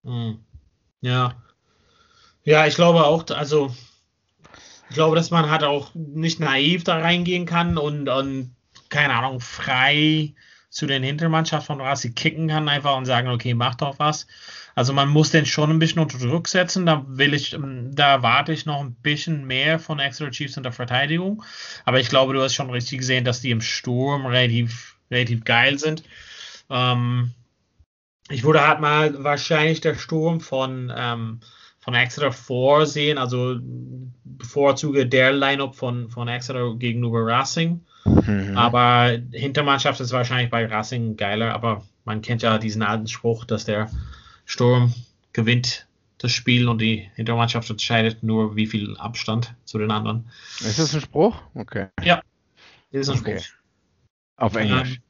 Hm. 0.05 0.39
Ja. 1.01 1.35
Ja, 2.45 2.67
ich 2.67 2.75
glaube 2.75 3.07
auch, 3.07 3.25
also 3.31 3.75
ich 4.91 4.95
glaube, 4.97 5.17
dass 5.17 5.31
man 5.31 5.51
halt 5.51 5.65
auch 5.65 5.95
nicht 5.95 6.41
naiv 6.41 6.85
da 6.85 6.99
reingehen 6.99 7.47
kann 7.47 7.79
und, 7.79 8.07
und 8.11 8.55
keine 8.91 9.15
Ahnung, 9.15 9.41
frei 9.41 10.35
zu 10.69 10.87
den 10.87 11.03
Hintermannschaft 11.03 11.67
von 11.67 11.81
Rasi 11.81 12.13
kicken 12.13 12.49
kann 12.49 12.69
einfach 12.69 12.99
und 12.99 13.07
sagen, 13.07 13.29
okay, 13.29 13.55
mach 13.55 13.77
doch 13.77 13.99
was. 13.99 14.27
Also 14.77 14.93
man 14.93 15.09
muss 15.09 15.31
den 15.31 15.47
schon 15.47 15.71
ein 15.71 15.79
bisschen 15.79 16.03
unter 16.03 16.19
Druck 16.19 16.47
setzen. 16.47 16.87
Da 16.87 17.05
will 17.09 17.35
ich, 17.35 17.55
ähm, 17.55 17.91
da 17.95 18.13
erwarte 18.13 18.53
ich 18.53 18.67
noch 18.67 18.81
ein 18.81 18.95
bisschen 18.95 19.47
mehr 19.47 19.79
von 19.79 19.99
Exeter 19.99 20.31
Chiefs 20.31 20.57
in 20.57 20.63
der 20.63 20.73
Verteidigung. 20.73 21.43
Aber 21.85 21.99
ich 21.99 22.11
glaube, 22.11 22.35
du 22.35 22.43
hast 22.43 22.55
schon 22.55 22.71
richtig 22.71 22.99
gesehen, 22.99 23.25
dass 23.25 23.41
die 23.41 23.51
im 23.51 23.63
Sturm 23.63 24.27
relativ, 24.27 24.97
relativ 25.11 25.45
geil 25.45 25.79
sind. 25.79 26.05
Ähm, 26.71 27.33
ich 28.29 28.45
würde 28.45 28.67
halt 28.67 28.81
mal 28.81 29.25
wahrscheinlich 29.25 29.81
der 29.81 29.95
Sturm 29.95 30.41
von 30.41 30.93
ähm, 30.95 31.41
von 31.87 31.95
Exeter 31.95 32.33
vorsehen, 32.33 33.17
also 33.17 33.61
bevorzuge 34.25 35.07
der 35.07 35.33
Lineup 35.33 35.77
von, 35.77 36.11
von 36.11 36.27
Exeter 36.27 36.75
gegenüber 36.75 37.25
Racing. 37.25 37.81
Mhm. 38.05 38.59
Aber 38.59 39.17
Hintermannschaft 39.31 40.01
ist 40.01 40.11
wahrscheinlich 40.11 40.51
bei 40.51 40.67
Racing 40.67 41.17
geiler, 41.17 41.55
aber 41.55 41.85
man 42.05 42.23
kennt 42.23 42.43
ja 42.43 42.59
diesen 42.59 42.83
alten 42.83 43.07
Spruch, 43.07 43.45
dass 43.45 43.67
der 43.67 43.89
Sturm 44.47 44.95
gewinnt 45.33 45.87
das 46.19 46.33
Spiel 46.33 46.69
und 46.69 46.81
die 46.81 47.11
Hintermannschaft 47.15 47.69
entscheidet 47.69 48.23
nur, 48.23 48.57
wie 48.57 48.67
viel 48.67 48.97
Abstand 48.97 49.55
zu 49.65 49.77
den 49.79 49.91
anderen. 49.91 50.31
Ist 50.61 50.79
das 50.79 50.95
ein 50.95 51.03
Spruch? 51.03 51.37
Okay. 51.55 51.89
Ja, 52.03 52.23
ist 52.91 53.11
ein 53.11 53.19
okay. 53.19 53.41
Spruch. 53.41 53.57
Auf 54.39 54.55
Englisch? 54.57 54.97
Um, 54.97 55.03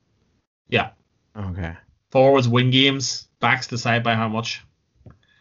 ja. 0.69 0.97
Okay. 1.35 1.77
Forwards 2.11 2.51
win 2.51 2.71
games, 2.71 3.31
backs 3.39 3.69
decide 3.69 4.01
by 4.01 4.17
how 4.17 4.31
much. 4.31 4.65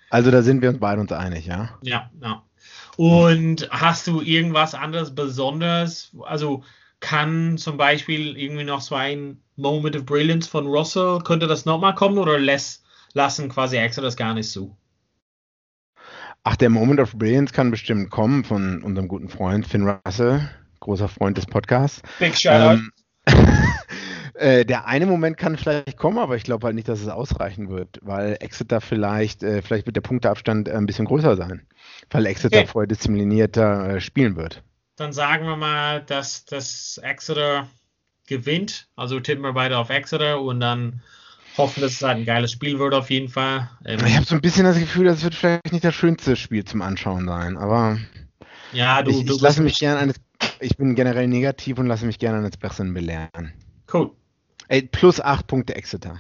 Also 0.10 0.30
da 0.30 0.42
sind 0.44 0.62
wir 0.62 0.70
uns 0.70 0.80
beide 0.80 1.02
uns 1.02 1.12
einig, 1.12 1.46
ja? 1.46 1.70
Ja, 1.82 2.10
ja. 2.22 2.44
Und 2.98 3.68
hast 3.72 4.08
du 4.08 4.22
irgendwas 4.22 4.74
anderes 4.74 5.14
Besonderes? 5.14 6.16
Also 6.24 6.64
kann 7.00 7.58
zum 7.58 7.78
Beispiel 7.78 8.38
irgendwie 8.38 8.64
noch 8.64 8.82
so 8.82 8.96
ein 8.96 9.42
Moment 9.58 9.96
of 9.96 10.06
Brilliance 10.06 10.50
von 10.50 10.68
Russell, 10.68 11.20
könnte 11.24 11.48
das 11.48 11.66
nochmal 11.66 11.96
kommen 11.96 12.18
oder 12.18 12.40
lässt, 12.40 12.85
lassen 13.16 13.50
quasi 13.50 13.78
Extra 13.78 14.04
das 14.04 14.16
gar 14.16 14.34
nicht 14.34 14.50
zu? 14.50 14.76
Ach, 16.44 16.56
der 16.56 16.70
Moment 16.70 17.00
of 17.00 17.16
Brilliance 17.16 17.54
kann 17.54 17.72
bestimmt 17.72 18.12
kommen 18.12 18.44
von 18.44 18.84
unserem 18.84 19.08
guten 19.08 19.30
Freund 19.30 19.66
Finn 19.66 19.88
Russell, 19.88 20.48
großer 20.80 21.08
Freund 21.08 21.38
des 21.38 21.48
Podcasts. 21.48 22.04
Big 22.20 22.38
Shoutout. 22.38 22.82
Ähm, 22.82 22.92
Äh, 24.36 24.66
der 24.66 24.86
eine 24.86 25.06
Moment 25.06 25.38
kann 25.38 25.58
vielleicht 25.58 25.96
kommen, 25.96 26.18
aber 26.18 26.36
ich 26.36 26.44
glaube 26.44 26.66
halt 26.66 26.76
nicht, 26.76 26.90
dass 26.90 27.00
es 27.00 27.08
ausreichen 27.08 27.70
wird, 27.70 28.00
weil 28.02 28.36
Exeter 28.42 28.82
vielleicht, 28.82 29.44
äh, 29.44 29.62
vielleicht 29.62 29.86
wird 29.86 29.96
der 29.96 30.02
Punkteabstand 30.02 30.68
äh, 30.68 30.74
ein 30.74 30.86
bisschen 30.86 31.06
größer 31.06 31.38
sein, 31.38 31.66
weil 32.12 32.26
Exeter 32.26 32.58
okay. 32.58 32.68
vorher 32.68 32.88
disziplinierter 32.88 33.96
äh, 33.96 34.02
spielen 34.02 34.36
wird. 34.36 34.62
Dann 34.98 35.14
sagen 35.14 35.46
wir 35.46 35.56
mal, 35.56 36.02
dass 36.02 36.44
das 36.44 37.00
Exeter 37.02 37.70
gewinnt. 38.28 38.90
Also 38.98 39.22
tippen 39.22 39.44
wir 39.44 39.54
beide 39.54 39.78
auf 39.78 39.90
Exeter 39.90 40.42
und 40.42 40.60
dann 40.60 41.02
hoffen, 41.58 41.82
dass 41.82 41.94
es 41.94 42.02
halt 42.02 42.18
ein 42.18 42.26
geiles 42.26 42.52
Spiel 42.52 42.80
wird 42.80 42.94
auf 42.94 43.10
jeden 43.10 43.30
Fall. 43.30 43.70
Ähm, 43.86 44.00
ich 44.06 44.16
habe 44.16 44.26
so 44.26 44.36
ein 44.36 44.42
bisschen 44.42 44.66
das 44.66 44.80
Gefühl, 44.80 45.06
das 45.06 45.24
wird 45.24 45.36
vielleicht 45.36 45.72
nicht 45.72 45.84
das 45.84 45.96
schönste 45.96 46.36
Spiel 46.36 46.66
zum 46.66 46.82
Anschauen 46.82 47.28
sein, 47.28 47.58
aber 47.58 47.98
ja, 48.72 49.02
du, 49.02 49.12
ich, 49.12 49.26
du 49.26 49.36
ich 49.36 49.42
lasse 49.42 49.62
mich 49.62 49.80
gerne 49.80 50.00
eines, 50.00 50.16
ich 50.60 50.78
bin 50.78 50.96
generell 50.96 51.28
negativ 51.28 51.78
und 51.78 51.88
lasse 51.88 52.06
mich 52.06 52.20
gerne 52.20 52.40
eines 52.40 52.58
Besseren 52.58 52.94
belehren. 52.94 53.54
Cool. 53.92 54.12
Ey, 54.68 54.82
plus 54.82 55.22
8 55.22 55.48
Punkte 55.48 55.76
Exeter. 55.76 56.20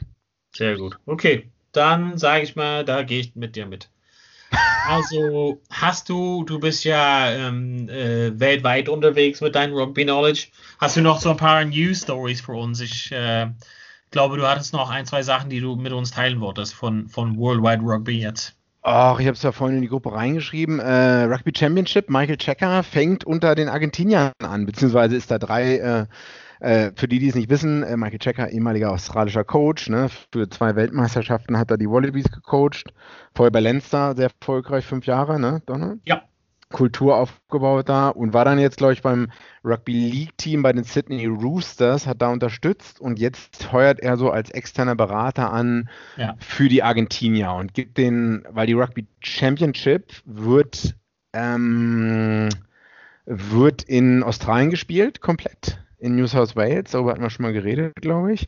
Sehr 0.56 0.78
gut. 0.78 0.98
Okay, 1.06 1.50
dann 1.72 2.18
sage 2.18 2.44
ich 2.44 2.56
mal, 2.56 2.86
da 2.86 3.04
gehe 3.04 3.20
ich 3.20 3.36
mit 3.36 3.56
dir 3.56 3.66
mit. 3.66 3.90
Also 4.88 5.60
hast 5.72 6.10
du, 6.10 6.44
du 6.44 6.60
bist 6.60 6.84
ja 6.84 7.32
ähm, 7.32 7.90
äh, 7.90 8.40
weltweit 8.40 8.88
unterwegs 8.88 9.42
mit 9.42 9.56
deinem 9.56 9.74
Rugby 9.74 10.04
Knowledge. 10.04 10.50
Hast 10.78 10.96
du 10.96 11.02
noch 11.02 11.20
so 11.20 11.32
ein 11.32 11.38
paar 11.38 11.66
News 11.66 12.04
Stories 12.04 12.42
für 12.42 12.52
uns? 12.52 12.82
Ich 12.82 13.12
äh, 13.12 13.48
glaube, 14.12 14.38
du 14.38 14.48
hattest 14.48 14.74
noch 14.74 14.90
ein, 14.90 15.06
zwei 15.06 15.24
Sachen, 15.24 15.50
die 15.50 15.60
du 15.60 15.76
mit 15.76 15.94
uns 15.94 16.12
teilen 16.12 16.40
wolltest 16.40 16.74
von, 16.74 17.08
von 17.10 17.38
Worldwide 17.38 17.82
Rugby 17.84 18.20
jetzt. 18.20 18.56
Ach, 18.82 19.20
ich 19.20 19.26
habe 19.26 19.36
es 19.36 19.42
ja 19.42 19.52
vorhin 19.52 19.78
in 19.78 19.82
die 19.82 19.88
Gruppe 19.88 20.14
reingeschrieben. 20.14 20.80
Äh, 20.80 21.24
Rugby 21.24 21.52
Championship, 21.56 22.10
Michael 22.10 22.38
Checker 22.38 22.84
fängt 22.84 23.24
unter 23.24 23.56
den 23.56 23.68
Argentiniern 23.68 24.32
an, 24.44 24.66
beziehungsweise 24.66 25.16
ist 25.16 25.32
da 25.32 25.40
drei 25.40 25.78
äh, 25.78 26.06
äh, 26.60 26.92
für 26.96 27.08
die, 27.08 27.20
die 27.20 27.30
es 27.30 27.36
nicht 27.36 27.50
wissen, 27.50 27.84
äh, 27.84 27.98
Michael 27.98 28.20
Checker, 28.20 28.50
ehemaliger 28.50 28.92
australischer 28.92 29.44
Coach, 29.44 29.90
ne, 29.90 30.10
für 30.32 30.50
zwei 30.50 30.76
Weltmeisterschaften 30.76 31.58
hat 31.58 31.72
er 31.72 31.78
die 31.78 31.90
Wallabies 31.90 32.32
gecoacht. 32.32 32.94
Vorher 33.36 33.52
bei 33.52 33.60
Leinster 33.60 34.16
sehr 34.16 34.30
erfolgreich, 34.30 34.86
fünf 34.86 35.06
Jahre, 35.06 35.40
ne, 35.40 35.62
Donner? 35.66 35.98
Ja. 36.06 36.24
Kultur 36.72 37.16
aufgebaut 37.18 37.88
da 37.90 38.10
und 38.10 38.34
war 38.34 38.44
dann 38.44 38.60
jetzt, 38.60 38.78
glaube 38.78 38.94
ich, 38.94 39.02
beim 39.02 39.32
Rugby 39.64 39.94
League 39.94 40.38
Team 40.38 40.64
bei 40.64 40.74
den 40.74 40.84
Sydney 40.84 41.26
Roosters, 41.28 42.08
hat 42.08 42.22
da 42.22 42.30
unterstützt 42.30 43.00
und 43.00 43.20
jetzt 43.20 43.72
heuert 43.72 44.00
er 44.00 44.18
so 44.18 44.32
als 44.32 44.50
externer 44.50 44.96
Berater 44.96 45.52
an 45.52 45.90
ja. 46.18 46.36
für 46.40 46.68
die 46.68 46.84
Argentinier 46.84 47.52
und 47.54 47.74
gibt 47.74 47.98
den, 47.98 48.46
weil 48.50 48.68
die 48.68 48.74
Rugby 48.74 49.08
Championship 49.22 50.12
wird, 50.26 50.96
ähm, 51.34 52.50
wird 53.26 53.84
in 53.84 54.24
Australien 54.24 54.72
gespielt, 54.72 55.22
komplett 55.22 55.85
in 56.06 56.16
New 56.16 56.28
South 56.28 56.56
Wales, 56.56 56.92
darüber 56.92 57.12
hatten 57.12 57.24
wir 57.24 57.32
schon 57.32 57.44
mal 57.44 57.54
geredet, 57.54 57.96
glaube 58.00 58.34
ich. 58.34 58.48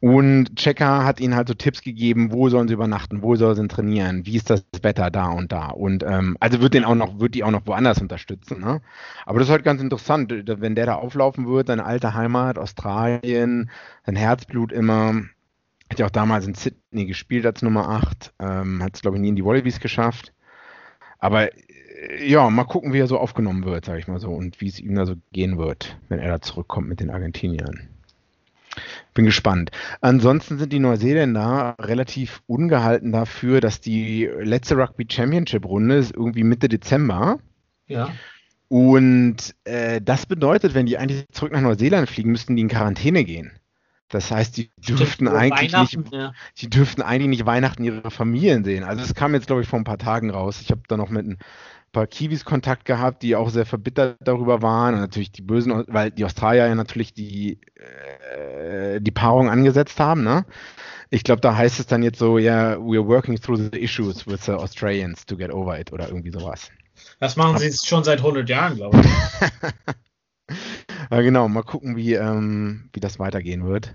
Und 0.00 0.56
Checker 0.56 1.04
hat 1.04 1.20
ihnen 1.20 1.36
halt 1.36 1.46
so 1.46 1.54
Tipps 1.54 1.80
gegeben, 1.82 2.32
wo 2.32 2.48
sollen 2.48 2.66
sie 2.66 2.74
übernachten, 2.74 3.22
wo 3.22 3.36
sollen 3.36 3.54
sie 3.54 3.68
trainieren, 3.68 4.26
wie 4.26 4.36
ist 4.36 4.50
das 4.50 4.64
Wetter 4.82 5.10
da 5.10 5.28
und 5.28 5.52
da. 5.52 5.68
Und 5.68 6.02
ähm, 6.02 6.36
also 6.40 6.60
wird 6.60 6.74
den 6.74 6.84
auch 6.84 6.96
noch, 6.96 7.20
wird 7.20 7.36
die 7.36 7.44
auch 7.44 7.52
noch 7.52 7.66
woanders 7.66 8.00
unterstützen. 8.00 8.60
Ne? 8.60 8.82
Aber 9.24 9.38
das 9.38 9.48
ist 9.48 9.52
halt 9.52 9.64
ganz 9.64 9.80
interessant, 9.80 10.32
wenn 10.32 10.74
der 10.74 10.86
da 10.86 10.94
auflaufen 10.96 11.46
wird, 11.46 11.68
seine 11.68 11.84
alte 11.84 12.14
Heimat, 12.14 12.58
Australien, 12.58 13.70
sein 14.04 14.16
Herzblut 14.16 14.72
immer. 14.72 15.14
Hat 15.90 16.00
ja 16.00 16.06
auch 16.06 16.10
damals 16.10 16.46
in 16.46 16.54
Sydney 16.54 17.06
gespielt 17.06 17.46
als 17.46 17.62
Nummer 17.62 17.88
8, 17.88 18.34
ähm, 18.40 18.82
hat 18.82 18.94
es, 18.94 19.00
glaube 19.00 19.16
ich, 19.16 19.22
nie 19.22 19.30
in 19.30 19.36
die 19.36 19.44
Wallabies 19.44 19.80
geschafft. 19.80 20.34
Aber 21.18 21.50
ja, 22.20 22.48
mal 22.50 22.64
gucken, 22.64 22.92
wie 22.92 23.00
er 23.00 23.06
so 23.06 23.18
aufgenommen 23.18 23.64
wird, 23.64 23.84
sage 23.84 23.98
ich 23.98 24.08
mal 24.08 24.20
so, 24.20 24.30
und 24.30 24.60
wie 24.60 24.68
es 24.68 24.78
ihm 24.78 24.94
da 24.94 25.04
so 25.06 25.16
gehen 25.32 25.58
wird, 25.58 25.96
wenn 26.08 26.20
er 26.20 26.28
da 26.28 26.40
zurückkommt 26.40 26.88
mit 26.88 27.00
den 27.00 27.10
Argentiniern. 27.10 27.88
Bin 29.14 29.24
gespannt. 29.24 29.70
Ansonsten 30.00 30.58
sind 30.58 30.72
die 30.72 30.78
Neuseeländer 30.78 31.74
relativ 31.80 32.42
ungehalten 32.46 33.10
dafür, 33.10 33.60
dass 33.60 33.80
die 33.80 34.26
letzte 34.26 34.76
Rugby 34.76 35.06
Championship 35.10 35.64
Runde 35.64 35.96
ist 35.96 36.14
irgendwie 36.14 36.44
Mitte 36.44 36.68
Dezember. 36.68 37.40
Ja. 37.88 38.12
Und 38.68 39.54
äh, 39.64 40.00
das 40.00 40.26
bedeutet, 40.26 40.74
wenn 40.74 40.86
die 40.86 40.98
eigentlich 40.98 41.24
zurück 41.32 41.52
nach 41.52 41.62
Neuseeland 41.62 42.08
fliegen, 42.08 42.30
müssten 42.30 42.54
die 42.54 42.62
in 42.62 42.68
Quarantäne 42.68 43.24
gehen. 43.24 43.52
Das 44.08 44.30
heißt, 44.30 44.56
die 44.56 44.70
dürften 44.78 45.28
eigentlich 45.28 45.76
nicht, 45.76 46.12
ja. 46.12 46.32
die 46.56 46.70
dürften 46.70 47.02
eigentlich 47.02 47.28
nicht 47.28 47.46
Weihnachten 47.46 47.84
ihre 47.84 48.10
Familien 48.10 48.64
sehen. 48.64 48.84
Also 48.84 49.04
es 49.04 49.14
kam 49.14 49.34
jetzt, 49.34 49.46
glaube 49.46 49.62
ich, 49.62 49.68
vor 49.68 49.78
ein 49.78 49.84
paar 49.84 49.98
Tagen 49.98 50.30
raus. 50.30 50.60
Ich 50.62 50.70
habe 50.70 50.80
da 50.88 50.96
noch 50.96 51.10
mit 51.10 51.26
ein 51.26 51.38
paar 51.92 52.06
Kiwis 52.06 52.44
Kontakt 52.44 52.86
gehabt, 52.86 53.22
die 53.22 53.36
auch 53.36 53.50
sehr 53.50 53.66
verbittert 53.66 54.16
darüber 54.20 54.62
waren 54.62 54.94
und 54.94 55.00
natürlich 55.00 55.32
die 55.32 55.42
bösen, 55.42 55.84
weil 55.88 56.10
die 56.10 56.24
Australier 56.24 56.66
ja 56.66 56.74
natürlich 56.74 57.12
die, 57.12 57.58
äh, 58.34 59.00
die 59.00 59.10
Paarung 59.10 59.50
angesetzt 59.50 60.00
haben, 60.00 60.24
ne? 60.24 60.46
Ich 61.10 61.24
glaube, 61.24 61.40
da 61.40 61.56
heißt 61.56 61.80
es 61.80 61.86
dann 61.86 62.02
jetzt 62.02 62.18
so, 62.18 62.36
ja, 62.36 62.72
yeah, 62.72 62.76
we're 62.76 63.06
working 63.06 63.40
through 63.40 63.56
the 63.72 63.78
issues 63.78 64.26
with 64.26 64.44
the 64.44 64.52
Australians 64.52 65.24
to 65.24 65.36
get 65.36 65.50
over 65.50 65.78
it 65.78 65.90
oder 65.90 66.08
irgendwie 66.08 66.30
sowas. 66.30 66.70
Das 67.18 67.36
machen 67.36 67.56
sie 67.58 67.64
jetzt 67.64 67.86
schon 67.86 68.04
seit 68.04 68.18
100 68.18 68.48
Jahren, 68.48 68.76
glaube 68.76 69.00
ich. 69.00 69.06
ja, 71.10 71.20
genau, 71.20 71.48
mal 71.48 71.62
gucken, 71.62 71.96
wie, 71.96 72.14
ähm, 72.14 72.90
wie 72.92 73.00
das 73.00 73.18
weitergehen 73.18 73.66
wird. 73.66 73.94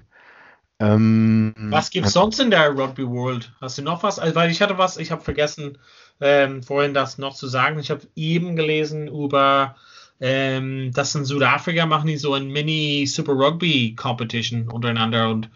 Ähm, 0.79 1.53
was 1.69 1.91
gibt 1.91 2.07
es 2.07 2.13
sonst 2.13 2.39
in 2.39 2.51
der 2.51 2.71
Rugby 2.71 3.07
World? 3.07 3.51
Hast 3.61 3.77
du 3.77 3.83
noch 3.83 4.03
was? 4.03 4.19
Also, 4.19 4.35
weil 4.35 4.51
ich 4.51 4.61
hatte 4.61 4.77
was, 4.77 4.97
ich 4.97 5.11
habe 5.11 5.21
vergessen, 5.21 5.77
ähm, 6.19 6.63
vorhin 6.63 6.93
das 6.93 7.17
noch 7.17 7.35
zu 7.35 7.47
sagen. 7.47 7.79
Ich 7.79 7.89
habe 7.89 8.01
eben 8.15 8.55
gelesen 8.55 9.07
über, 9.07 9.75
ähm, 10.19 10.91
dass 10.93 11.15
in 11.15 11.25
Südafrika 11.25 11.85
machen 11.85 12.07
die 12.07 12.17
so 12.17 12.33
ein 12.33 12.49
Mini 12.49 13.05
Super 13.07 13.33
Rugby 13.33 13.95
Competition 13.95 14.69
untereinander 14.69 15.29
und 15.29 15.49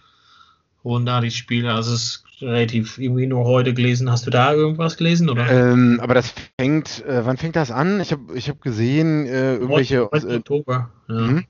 holen 0.87 1.05
da 1.05 1.21
die 1.21 1.31
Spiele. 1.31 1.73
Also 1.73 1.93
es 1.93 2.03
ist 2.03 2.41
relativ 2.41 2.97
irgendwie 2.97 3.27
nur 3.27 3.45
heute 3.45 3.73
gelesen. 3.73 4.09
Hast 4.09 4.25
du 4.25 4.31
da 4.31 4.53
irgendwas 4.53 4.97
gelesen 4.97 5.29
oder? 5.29 5.49
Ähm, 5.49 5.99
aber 6.01 6.13
das 6.13 6.33
fängt, 6.59 7.05
äh, 7.05 7.25
wann 7.25 7.37
fängt 7.37 7.55
das 7.55 7.71
an? 7.71 7.99
Ich 7.99 8.11
habe 8.11 8.35
ich 8.35 8.49
hab 8.49 8.61
gesehen, 8.61 9.25
äh, 9.27 9.55
irgendwelche. 9.55 10.07
9. 10.11 10.29
Äh, 10.29 10.35
Oktober. 10.37 10.91
Ja. 11.09 11.15
Hm? 11.15 11.45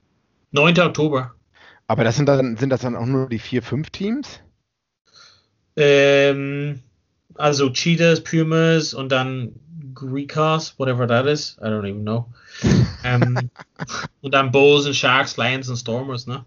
9. 0.50 0.80
Oktober. 0.80 1.34
Aber 1.86 2.04
das 2.04 2.16
sind 2.16 2.26
dann, 2.26 2.56
sind 2.56 2.70
das 2.70 2.80
dann 2.80 2.96
auch 2.96 3.06
nur 3.06 3.28
die 3.28 3.38
vier, 3.38 3.62
fünf 3.62 3.90
Teams? 3.90 4.40
Ähm, 5.76 6.80
also 7.34 7.70
Cheetahs, 7.70 8.22
Pumas 8.22 8.92
und 8.92 9.10
dann 9.12 9.52
Greekos, 9.94 10.78
whatever 10.78 11.06
that 11.06 11.26
is. 11.26 11.56
I 11.60 11.66
don't 11.66 11.88
even 11.88 12.02
know. 12.02 12.26
ähm, 13.04 13.50
und 14.20 14.34
dann 14.34 14.50
Bulls 14.50 14.86
und 14.86 14.94
Sharks, 14.94 15.36
Lions 15.36 15.68
und 15.68 15.76
Stormers, 15.76 16.26
ne? 16.26 16.44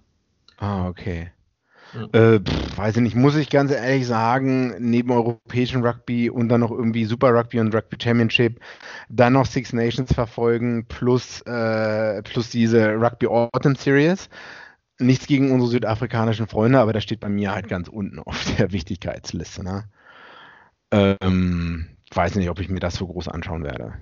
Ah, 0.58 0.88
okay. 0.88 1.32
Äh, 1.94 2.40
pff, 2.40 2.78
weiß 2.78 2.96
ich 2.98 3.02
nicht, 3.02 3.16
muss 3.16 3.36
ich 3.36 3.50
ganz 3.50 3.72
ehrlich 3.72 4.08
sagen, 4.08 4.76
neben 4.80 5.12
europäischen 5.12 5.86
Rugby 5.86 6.30
und 6.30 6.50
dann 6.50 6.62
noch 6.62 6.72
irgendwie 6.72 7.06
Super 7.06 7.34
Rugby 7.34 7.60
und 7.60 7.76
Rugby 7.76 7.98
Championship, 8.02 8.62
dann 9.10 9.34
noch 9.34 9.46
Six 9.46 9.74
Nations 9.74 10.14
verfolgen, 10.14 10.86
plus, 10.88 11.42
äh, 11.42 12.22
plus 12.24 12.50
diese 12.50 12.94
Rugby 12.96 13.28
Autumn 13.28 13.76
Series. 13.76 14.30
Nichts 15.00 15.28
gegen 15.28 15.52
unsere 15.52 15.72
südafrikanischen 15.72 16.48
Freunde, 16.48 16.80
aber 16.80 16.94
das 16.94 17.04
steht 17.04 17.20
bei 17.20 17.30
mir 17.30 17.54
halt 17.54 17.68
ganz 17.68 17.88
unten 17.88 18.20
auf 18.20 18.46
der 18.58 18.72
Wichtigkeitsliste. 18.72 19.64
Ne? 19.64 19.90
Ähm, 20.92 21.88
weiß 22.14 22.36
nicht, 22.36 22.50
ob 22.50 22.60
ich 22.60 22.70
mir 22.70 22.80
das 22.80 22.96
so 22.96 23.08
groß 23.08 23.28
anschauen 23.28 23.64
werde. 23.64 23.96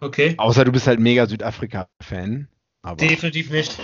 Okay. 0.00 0.34
Außer 0.36 0.64
du 0.64 0.70
bist 0.70 0.86
halt 0.86 1.00
mega 1.00 1.26
Südafrika-Fan. 1.26 2.48
Definitiv 2.96 3.50
nicht. 3.50 3.76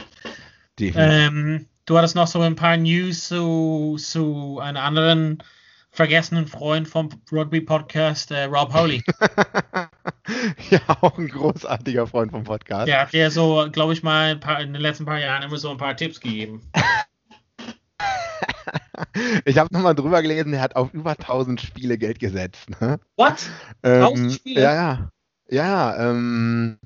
Definitiv. 0.78 0.96
Ähm, 0.96 1.66
du 1.86 1.98
hattest 1.98 2.14
noch 2.14 2.26
so 2.26 2.40
ein 2.40 2.56
paar 2.56 2.76
News 2.76 3.28
zu, 3.28 3.96
zu 3.98 4.58
einem 4.60 4.82
anderen 4.82 5.42
vergessenen 5.90 6.46
Freund 6.46 6.88
vom 6.88 7.08
Rugby-Podcast, 7.30 8.32
äh, 8.32 8.44
Rob 8.44 8.74
Howley. 8.74 9.02
ja, 10.70 10.80
auch 11.00 11.16
ein 11.18 11.28
großartiger 11.28 12.06
Freund 12.06 12.32
vom 12.32 12.42
Podcast. 12.42 12.88
Ja, 12.88 13.06
der 13.06 13.30
so, 13.30 13.68
glaube 13.70 13.92
ich 13.92 14.02
mal, 14.02 14.36
paar, 14.36 14.60
in 14.60 14.72
den 14.72 14.82
letzten 14.82 15.04
paar 15.04 15.20
Jahren 15.20 15.44
immer 15.44 15.56
so 15.56 15.70
ein 15.70 15.76
paar 15.76 15.96
Tipps 15.96 16.20
gegeben. 16.20 16.62
ich 19.44 19.58
habe 19.58 19.72
nochmal 19.72 19.94
drüber 19.94 20.20
gelesen, 20.20 20.52
er 20.52 20.62
hat 20.62 20.74
auf 20.74 20.92
über 20.92 21.12
1000 21.12 21.60
Spiele 21.60 21.96
Geld 21.96 22.18
gesetzt. 22.18 22.68
Ne? 22.80 22.98
What? 23.16 23.48
1000 23.82 24.18
ähm, 24.18 24.30
Spiele? 24.30 24.62
Ja, 24.62 24.74
ja. 24.74 25.10
Ja, 25.54 26.10
ähm, 26.10 26.78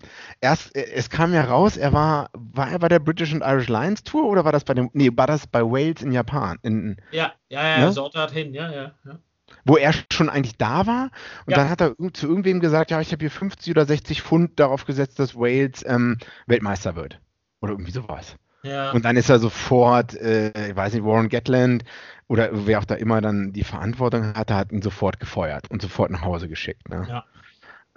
erst, 0.42 0.76
äh, 0.76 0.90
es 0.92 1.09
kam 1.09 1.33
ja 1.33 1.44
raus, 1.44 1.78
er 1.78 1.94
war, 1.94 2.28
war 2.35 2.70
er 2.70 2.78
bei 2.78 2.88
der 2.88 2.98
British 2.98 3.33
and 3.33 3.42
Irish 3.42 3.68
Lions 3.68 4.02
Tour 4.02 4.26
oder 4.26 4.44
war 4.44 4.52
das 4.52 4.64
bei 4.64 4.74
dem, 4.74 4.90
nee, 4.92 5.11
war 5.14 5.26
das 5.26 5.46
bei 5.46 5.62
Wales 5.62 6.02
in 6.02 6.12
Japan? 6.12 6.59
In, 6.62 6.96
ja, 7.11 7.33
ja, 7.48 7.66
ja, 7.66 7.87
ne? 7.87 7.92
so 7.92 8.11
hin, 8.31 8.52
ja, 8.52 8.70
ja, 8.70 8.92
ja. 9.07 9.18
Wo 9.64 9.78
er 9.78 9.94
schon 10.12 10.28
eigentlich 10.28 10.59
da 10.59 10.87
war 10.87 11.11
und 11.46 11.52
ja. 11.52 11.57
dann 11.57 11.70
hat 11.70 11.81
er 11.81 11.94
zu 12.12 12.28
irgendwem 12.28 12.61
gesagt, 12.61 12.90
ja, 12.90 13.00
ich 13.00 13.11
habe 13.12 13.20
hier 13.20 13.31
50 13.31 13.70
oder 13.70 13.87
60 13.87 14.20
Pfund 14.20 14.61
darauf 14.61 14.85
gesetzt, 14.85 15.18
dass 15.18 15.35
Wales 15.35 15.83
ähm, 15.87 16.18
Weltmeister 16.46 16.94
wird. 16.94 17.18
Oder 17.62 17.72
irgendwie 17.72 17.92
sowas. 17.92 18.37
Ja. 18.62 18.90
Und 18.90 19.07
dann 19.07 19.16
ist 19.16 19.31
er 19.31 19.38
sofort, 19.38 20.14
äh, 20.14 20.68
ich 20.68 20.76
weiß 20.76 20.92
nicht, 20.92 21.04
Warren 21.04 21.31
Gatland 21.31 21.85
oder 22.26 22.50
wer 22.52 22.81
auch 22.81 22.85
da 22.85 22.96
immer 22.96 23.22
dann 23.22 23.54
die 23.54 23.64
Verantwortung 23.64 24.35
hatte, 24.35 24.54
hat 24.54 24.72
ihn 24.72 24.83
sofort 24.83 25.18
gefeuert 25.20 25.70
und 25.70 25.81
sofort 25.81 26.11
nach 26.11 26.22
Hause 26.22 26.48
geschickt. 26.48 26.90
Ne? 26.90 27.07
Ja. 27.09 27.24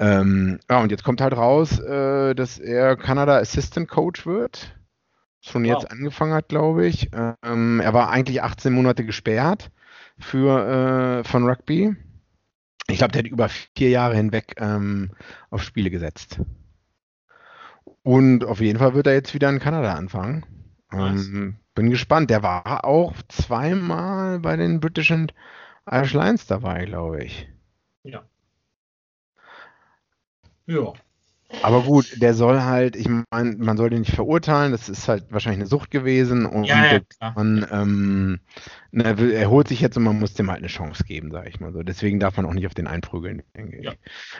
Ähm, 0.01 0.59
ja, 0.67 0.81
und 0.81 0.89
jetzt 0.89 1.03
kommt 1.03 1.21
halt 1.21 1.37
raus, 1.37 1.79
äh, 1.79 2.33
dass 2.33 2.57
er 2.57 2.97
Kanada 2.97 3.37
Assistant 3.37 3.87
Coach 3.87 4.25
wird. 4.25 4.75
Schon 5.41 5.63
jetzt 5.63 5.83
wow. 5.83 5.91
angefangen 5.91 6.33
hat, 6.33 6.49
glaube 6.49 6.87
ich. 6.87 7.11
Ähm, 7.43 7.79
er 7.79 7.93
war 7.93 8.09
eigentlich 8.09 8.41
18 8.41 8.73
Monate 8.73 9.05
gesperrt 9.05 9.69
für, 10.17 11.21
äh, 11.21 11.23
von 11.23 11.47
Rugby. 11.47 11.95
Ich 12.87 12.97
glaube, 12.97 13.11
der 13.11 13.19
hat 13.19 13.27
über 13.29 13.47
vier 13.47 13.89
Jahre 13.89 14.15
hinweg 14.15 14.55
ähm, 14.57 15.11
auf 15.51 15.61
Spiele 15.61 15.91
gesetzt. 15.91 16.41
Und 18.01 18.43
auf 18.43 18.59
jeden 18.59 18.79
Fall 18.79 18.95
wird 18.95 19.05
er 19.05 19.13
jetzt 19.13 19.35
wieder 19.35 19.49
in 19.49 19.59
Kanada 19.59 19.93
anfangen. 19.93 20.45
Nice. 20.91 21.27
Ähm, 21.27 21.57
bin 21.75 21.91
gespannt. 21.91 22.31
Der 22.31 22.41
war 22.41 22.85
auch 22.85 23.13
zweimal 23.27 24.39
bei 24.39 24.55
den 24.55 24.79
British 24.79 25.11
and 25.11 25.33
Irish 25.89 26.13
Lions 26.13 26.47
dabei, 26.47 26.85
glaube 26.85 27.23
ich. 27.23 27.47
Ja. 28.03 28.23
Ja. 30.71 30.93
Aber 31.63 31.81
gut, 31.81 32.21
der 32.21 32.33
soll 32.33 32.61
halt, 32.61 32.95
ich 32.95 33.09
meine, 33.09 33.55
man 33.57 33.75
soll 33.75 33.89
den 33.89 33.99
nicht 34.01 34.15
verurteilen, 34.15 34.71
das 34.71 34.87
ist 34.87 35.07
halt 35.07 35.25
wahrscheinlich 35.31 35.59
eine 35.59 35.67
Sucht 35.67 35.91
gewesen 35.91 36.45
und 36.45 36.63
ja, 36.63 36.93
ja, 36.93 37.01
man, 37.35 37.67
ähm, 37.69 38.39
na, 38.91 39.11
er 39.11 39.49
holt 39.49 39.67
sich 39.67 39.81
jetzt 39.81 39.97
und 39.97 40.03
man 40.03 40.17
muss 40.17 40.33
dem 40.33 40.49
halt 40.49 40.59
eine 40.59 40.67
Chance 40.67 41.03
geben, 41.03 41.29
sage 41.31 41.49
ich 41.49 41.59
mal 41.59 41.73
so. 41.73 41.83
Deswegen 41.83 42.19
darf 42.19 42.37
man 42.37 42.45
auch 42.45 42.53
nicht 42.53 42.67
auf 42.67 42.73
den 42.73 42.87
einprügeln, 42.87 43.43
denke 43.55 43.77
ich. 43.77 43.85
Ja. 43.85 43.93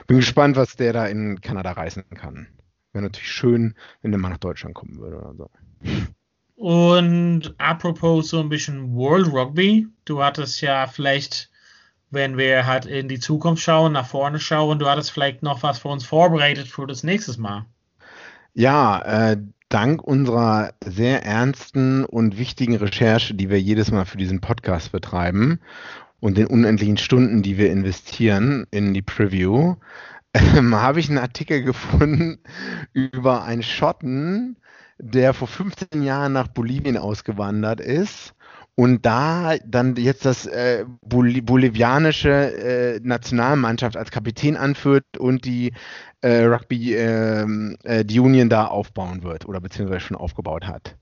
Bin 0.07 0.17
gespannt, 0.17 0.55
was 0.55 0.77
der 0.77 0.93
da 0.93 1.05
in 1.05 1.41
Kanada 1.41 1.73
reißen 1.73 2.05
kann. 2.15 2.47
Wäre 2.93 3.03
natürlich 3.03 3.31
schön, 3.31 3.75
wenn 4.01 4.11
der 4.11 4.19
mal 4.19 4.29
nach 4.29 4.37
Deutschland 4.37 4.73
kommen 4.73 4.97
würde 4.97 5.17
oder 5.17 5.35
so. 5.35 5.49
Und 6.55 7.55
apropos 7.57 8.29
so 8.29 8.39
ein 8.39 8.49
bisschen 8.49 8.93
World 8.93 9.27
Rugby, 9.33 9.87
du 10.05 10.23
hattest 10.23 10.61
ja 10.61 10.87
vielleicht 10.87 11.50
wenn 12.11 12.37
wir 12.37 12.67
halt 12.67 12.85
in 12.85 13.07
die 13.07 13.19
Zukunft 13.19 13.63
schauen, 13.63 13.93
nach 13.93 14.05
vorne 14.05 14.39
schauen, 14.39 14.79
du 14.79 14.87
hattest 14.87 15.11
vielleicht 15.11 15.41
noch 15.43 15.63
was 15.63 15.79
für 15.79 15.87
uns 15.87 16.05
vorbereitet 16.05 16.67
für 16.67 16.85
das 16.85 17.03
nächste 17.03 17.39
Mal. 17.39 17.65
Ja, 18.53 19.01
äh, 19.31 19.37
dank 19.69 20.03
unserer 20.03 20.73
sehr 20.85 21.25
ernsten 21.25 22.03
und 22.03 22.37
wichtigen 22.37 22.75
Recherche, 22.75 23.33
die 23.33 23.49
wir 23.49 23.61
jedes 23.61 23.91
Mal 23.91 24.05
für 24.05 24.17
diesen 24.17 24.41
Podcast 24.41 24.91
betreiben 24.91 25.61
und 26.19 26.37
den 26.37 26.47
unendlichen 26.47 26.97
Stunden, 26.97 27.41
die 27.41 27.57
wir 27.57 27.71
investieren 27.71 28.67
in 28.71 28.93
die 28.93 29.01
Preview, 29.01 29.75
äh, 30.33 30.39
habe 30.71 30.99
ich 30.99 31.07
einen 31.07 31.17
Artikel 31.17 31.63
gefunden 31.63 32.39
über 32.91 33.45
einen 33.45 33.63
Schotten, 33.63 34.57
der 34.97 35.33
vor 35.33 35.47
15 35.47 36.03
Jahren 36.03 36.33
nach 36.33 36.49
Bolivien 36.49 36.97
ausgewandert 36.97 37.79
ist 37.79 38.35
und 38.75 39.05
da 39.05 39.55
dann 39.65 39.95
jetzt 39.95 40.25
das 40.25 40.45
äh, 40.45 40.85
Bol 41.01 41.41
bolivianische 41.41 42.29
äh, 42.29 42.99
Nationalmannschaft 43.03 43.97
als 43.97 44.11
Kapitän 44.11 44.57
anführt 44.57 45.05
und 45.17 45.45
die 45.45 45.73
äh, 46.21 46.43
Rugby 46.43 46.95
ähm, 46.95 47.77
äh, 47.83 48.05
die 48.05 48.19
Union 48.19 48.49
da 48.49 48.65
aufbauen 48.65 49.23
wird 49.23 49.45
oder 49.45 49.59
beziehungsweise 49.59 50.01
schon 50.01 50.17
aufgebaut 50.17 50.67
hat. 50.67 50.97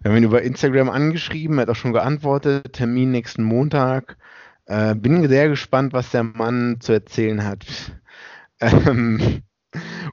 Wir 0.00 0.10
haben 0.10 0.18
ihn 0.18 0.24
über 0.24 0.42
Instagram 0.42 0.90
angeschrieben, 0.90 1.60
hat 1.60 1.70
auch 1.70 1.76
schon 1.76 1.92
geantwortet, 1.92 2.72
Termin 2.72 3.12
nächsten 3.12 3.44
Montag. 3.44 4.16
Äh, 4.66 4.94
bin 4.94 5.28
sehr 5.28 5.48
gespannt, 5.48 5.92
was 5.92 6.10
der 6.10 6.24
Mann 6.24 6.78
zu 6.80 6.92
erzählen 6.92 7.44
hat. 7.44 7.64
Ähm, 8.60 9.42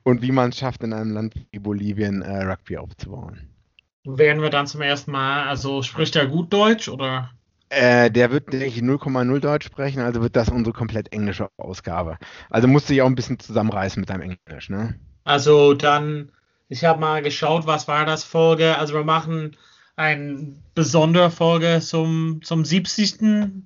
und 0.02 0.24
wie 0.24 0.32
man 0.32 0.50
es 0.50 0.58
schafft, 0.58 0.84
in 0.84 0.91
einem 0.91 1.12
Land 1.12 1.36
wie 1.52 1.60
Bolivien 1.60 2.24
äh, 2.24 2.45
Rugby 2.45 2.78
aufzubauen. 2.78 3.59
Werden 4.06 4.42
wir 4.42 4.50
dann 4.50 4.68
zum 4.68 4.82
ersten 4.82 5.12
Mal, 5.12 5.48
also 5.48 5.84
spricht 5.84 6.16
er 6.16 6.28
gut 6.28 6.54
Deutsch 6.54 6.88
oder? 6.88 7.32
Äh, 7.70 8.10
der 8.10 8.32
wird, 8.32 8.52
denke 8.52 8.66
ich, 8.66 8.78
0,0 8.78 9.40
Deutsch 9.40 9.66
sprechen, 9.66 10.02
also 10.02 10.22
wird 10.22 10.36
das 10.36 10.50
unsere 10.50 10.74
komplett 10.74 11.14
englische 11.14 11.50
Ausgabe. 11.58 12.18
Also 12.50 12.68
musst 12.68 12.90
du 12.90 12.94
dich 12.94 13.02
auch 13.02 13.08
ein 13.08 13.16
bisschen 13.16 13.40
zusammenreißen 13.40 14.00
mit 14.00 14.10
deinem 14.10 14.38
Englisch, 14.48 14.70
ne? 14.70 15.00
Also 15.24 15.76
dann, 15.76 16.32
ich 16.68 16.84
habe 16.84 17.00
mal 17.00 17.22
geschaut, 17.22 17.68
was 17.68 17.88
war 17.88 18.06
das 18.06 18.24
Folge? 18.24 18.78
Also 18.78 18.96
wir 18.96 19.04
machen 19.04 19.56
eine 19.96 20.56
besondere 20.74 21.30
Folge 21.30 21.80
zum, 21.82 22.42
zum 22.42 22.66
70. 22.66 23.22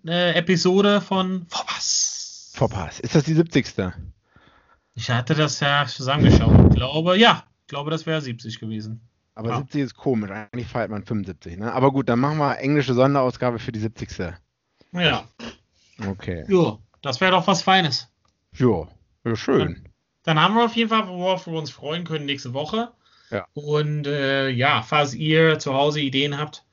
Äh, 0.08 0.34
Episode 0.34 1.00
von 1.00 1.46
Vorpass. 1.48 2.52
Vorpass. 2.56 3.00
Ist 3.00 3.15
das 3.15 3.24
die 3.24 3.36
70. 3.36 3.93
Ich 4.96 5.10
hatte 5.10 5.36
das 5.36 5.60
ja 5.60 5.86
zusammengeschaut. 5.86 6.72
Ich 6.72 6.76
glaube, 6.76 7.17
ja, 7.17 7.43
ich 7.62 7.67
glaube, 7.67 7.91
das 7.91 8.06
wäre 8.06 8.19
70 8.19 8.60
gewesen. 8.60 9.08
Aber 9.36 9.50
ja. 9.50 9.58
70 9.58 9.82
ist 9.82 9.96
komisch. 9.96 10.30
Eigentlich 10.30 10.67
feiert 10.67 10.91
man 10.91 11.04
75, 11.04 11.58
ne? 11.58 11.74
Aber 11.74 11.91
gut, 11.91 12.10
dann 12.10 12.19
machen 12.19 12.38
wir 12.38 12.60
englische 12.60 12.93
Sonderausgabe 12.93 13.60
für 13.60 13.72
die 13.72 13.80
70. 13.80 14.34
Ja. 14.91 15.24
Okay. 16.08 16.46
Jo, 16.48 16.80
das 17.02 17.19
wäre 17.19 17.32
doch 17.32 17.48
was 17.48 17.62
Feines. 17.62 18.10
Jo, 18.54 18.88
ja, 19.26 19.36
schön. 19.36 19.60
Dann, 19.60 19.84
dann, 20.24 20.39
haben 20.39 20.56
wir 20.56 20.65
auf 20.65 20.76
jeden 20.76 20.89
Fall, 20.89 21.08
worauf 21.08 21.48
wir 21.48 21.54
uns 21.54 21.72
freuen 21.72 22.04
können 22.04 22.26
nächste 22.26 22.54
Woche. 22.54 22.91
Ja. 23.32 23.48
Und 23.54 24.06
äh, 24.06 24.50
ja, 24.50 24.84
falls 24.84 25.15
ihr 25.15 25.58
zu 25.58 25.74
Hause 25.74 26.02
Ideen 26.02 26.38
habt, 26.38 26.63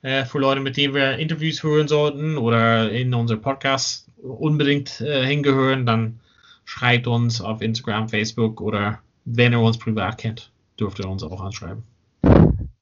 äh, 0.00 0.24
für 0.24 0.38
Leute, 0.38 0.60
mit 0.60 0.76
denen 0.76 0.94
wir 0.94 1.18
Interviews 1.18 1.62
hören 1.62 1.88
sollten 1.88 2.38
oder 2.38 2.90
in 2.90 3.12
unser 3.12 3.36
Podcast 3.36 4.08
unbedingt 4.16 5.00
äh, 5.00 5.26
hingehören, 5.26 5.84
dann 5.84 6.20
schreibt 6.64 7.06
uns 7.06 7.40
auf 7.40 7.60
Instagram, 7.60 8.08
Facebook 8.08 8.60
oder 8.60 9.00
wenn 9.24 9.52
ihr 9.52 9.60
uns 9.60 9.78
privat 9.78 10.18
kennt, 10.18 10.50
dürft 10.78 10.98
ihr 10.98 11.08
uns 11.08 11.22
auch 11.22 11.40
anschreiben. 11.42 11.82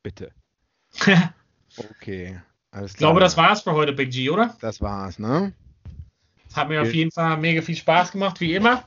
Bitte. 0.07 0.31
okay. 1.77 2.41
Alles 2.71 2.71
klar. 2.71 2.85
Ich 2.87 2.97
glaube, 2.97 3.19
das 3.19 3.37
war's 3.37 3.63
für 3.63 3.73
heute, 3.73 3.93
Big 3.93 4.13
G, 4.13 4.31
oder? 4.31 4.57
Das 4.61 4.81
war's, 4.81 5.19
ne? 5.19 5.53
Hat 6.55 6.69
mir 6.69 6.81
auf 6.81 6.95
jeden 6.95 7.11
Fall 7.11 7.37
mega 7.39 7.61
viel 7.61 7.75
Spaß 7.75 8.13
gemacht, 8.13 8.41
wie 8.41 8.55
immer. 8.55 8.85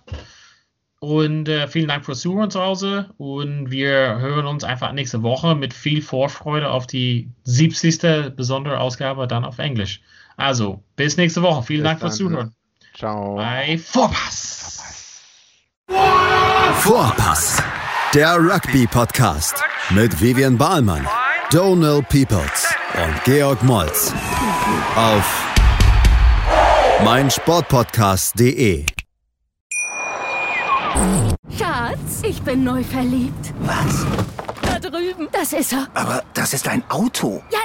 Und 1.01 1.49
äh, 1.49 1.67
vielen 1.67 1.89
Dank 1.89 2.05
fürs 2.05 2.21
Zuhören 2.21 2.49
zu 2.51 2.61
Hause. 2.61 3.09
Und 3.17 3.69
wir 3.69 4.19
hören 4.19 4.45
uns 4.45 4.63
einfach 4.63 4.93
nächste 4.93 5.21
Woche 5.21 5.55
mit 5.55 5.73
viel 5.73 6.01
Vorfreude 6.01 6.71
auf 6.71 6.87
die 6.87 7.29
70. 7.43 8.33
besondere 8.37 8.79
Ausgabe 8.79 9.27
dann 9.27 9.43
auf 9.43 9.59
Englisch. 9.59 9.99
Also, 10.37 10.81
bis 10.95 11.17
nächste 11.17 11.41
Woche. 11.41 11.63
Vielen 11.63 11.81
bis 11.81 11.89
Dank 11.89 11.99
fürs 11.99 12.15
Zuhören. 12.15 12.53
Ciao. 12.95 13.35
Bei 13.35 13.77
Vorpass. 13.77 15.19
Vorpass. 16.75 17.61
Der 18.13 18.37
Rugby-Podcast 18.37 19.65
mit 19.91 20.21
Vivian 20.21 20.57
Bahlmann, 20.57 21.07
Donald 21.51 22.07
Peoples 22.09 22.67
und 22.93 23.23
Georg 23.23 23.63
Moltz 23.63 24.13
auf 24.95 25.45
meinsportpodcast.de. 27.03 28.85
Schatz, 31.57 32.21
ich 32.23 32.41
bin 32.43 32.63
neu 32.63 32.83
verliebt. 32.83 33.53
Was? 33.61 34.05
Da 34.61 34.79
drüben. 34.79 35.27
Das 35.31 35.53
ist 35.53 35.73
er. 35.73 35.87
Aber 35.95 36.23
das 36.35 36.53
ist 36.53 36.67
ein 36.67 36.83
Auto. 36.89 37.41
Ja, 37.51 37.59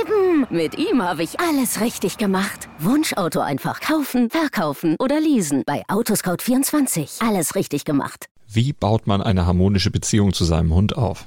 eben. 0.00 0.46
Mit 0.50 0.76
ihm 0.78 1.00
habe 1.02 1.22
ich 1.22 1.38
alles 1.38 1.80
richtig 1.80 2.18
gemacht. 2.18 2.68
Wunschauto 2.80 3.40
einfach 3.40 3.80
kaufen, 3.80 4.30
verkaufen 4.30 4.96
oder 4.98 5.20
leasen. 5.20 5.62
Bei 5.64 5.84
Autoscout24. 5.86 7.24
Alles 7.26 7.54
richtig 7.54 7.84
gemacht. 7.84 8.26
Wie 8.48 8.72
baut 8.72 9.06
man 9.06 9.22
eine 9.22 9.46
harmonische 9.46 9.90
Beziehung 9.90 10.32
zu 10.32 10.44
seinem 10.44 10.74
Hund 10.74 10.96
auf? 10.96 11.26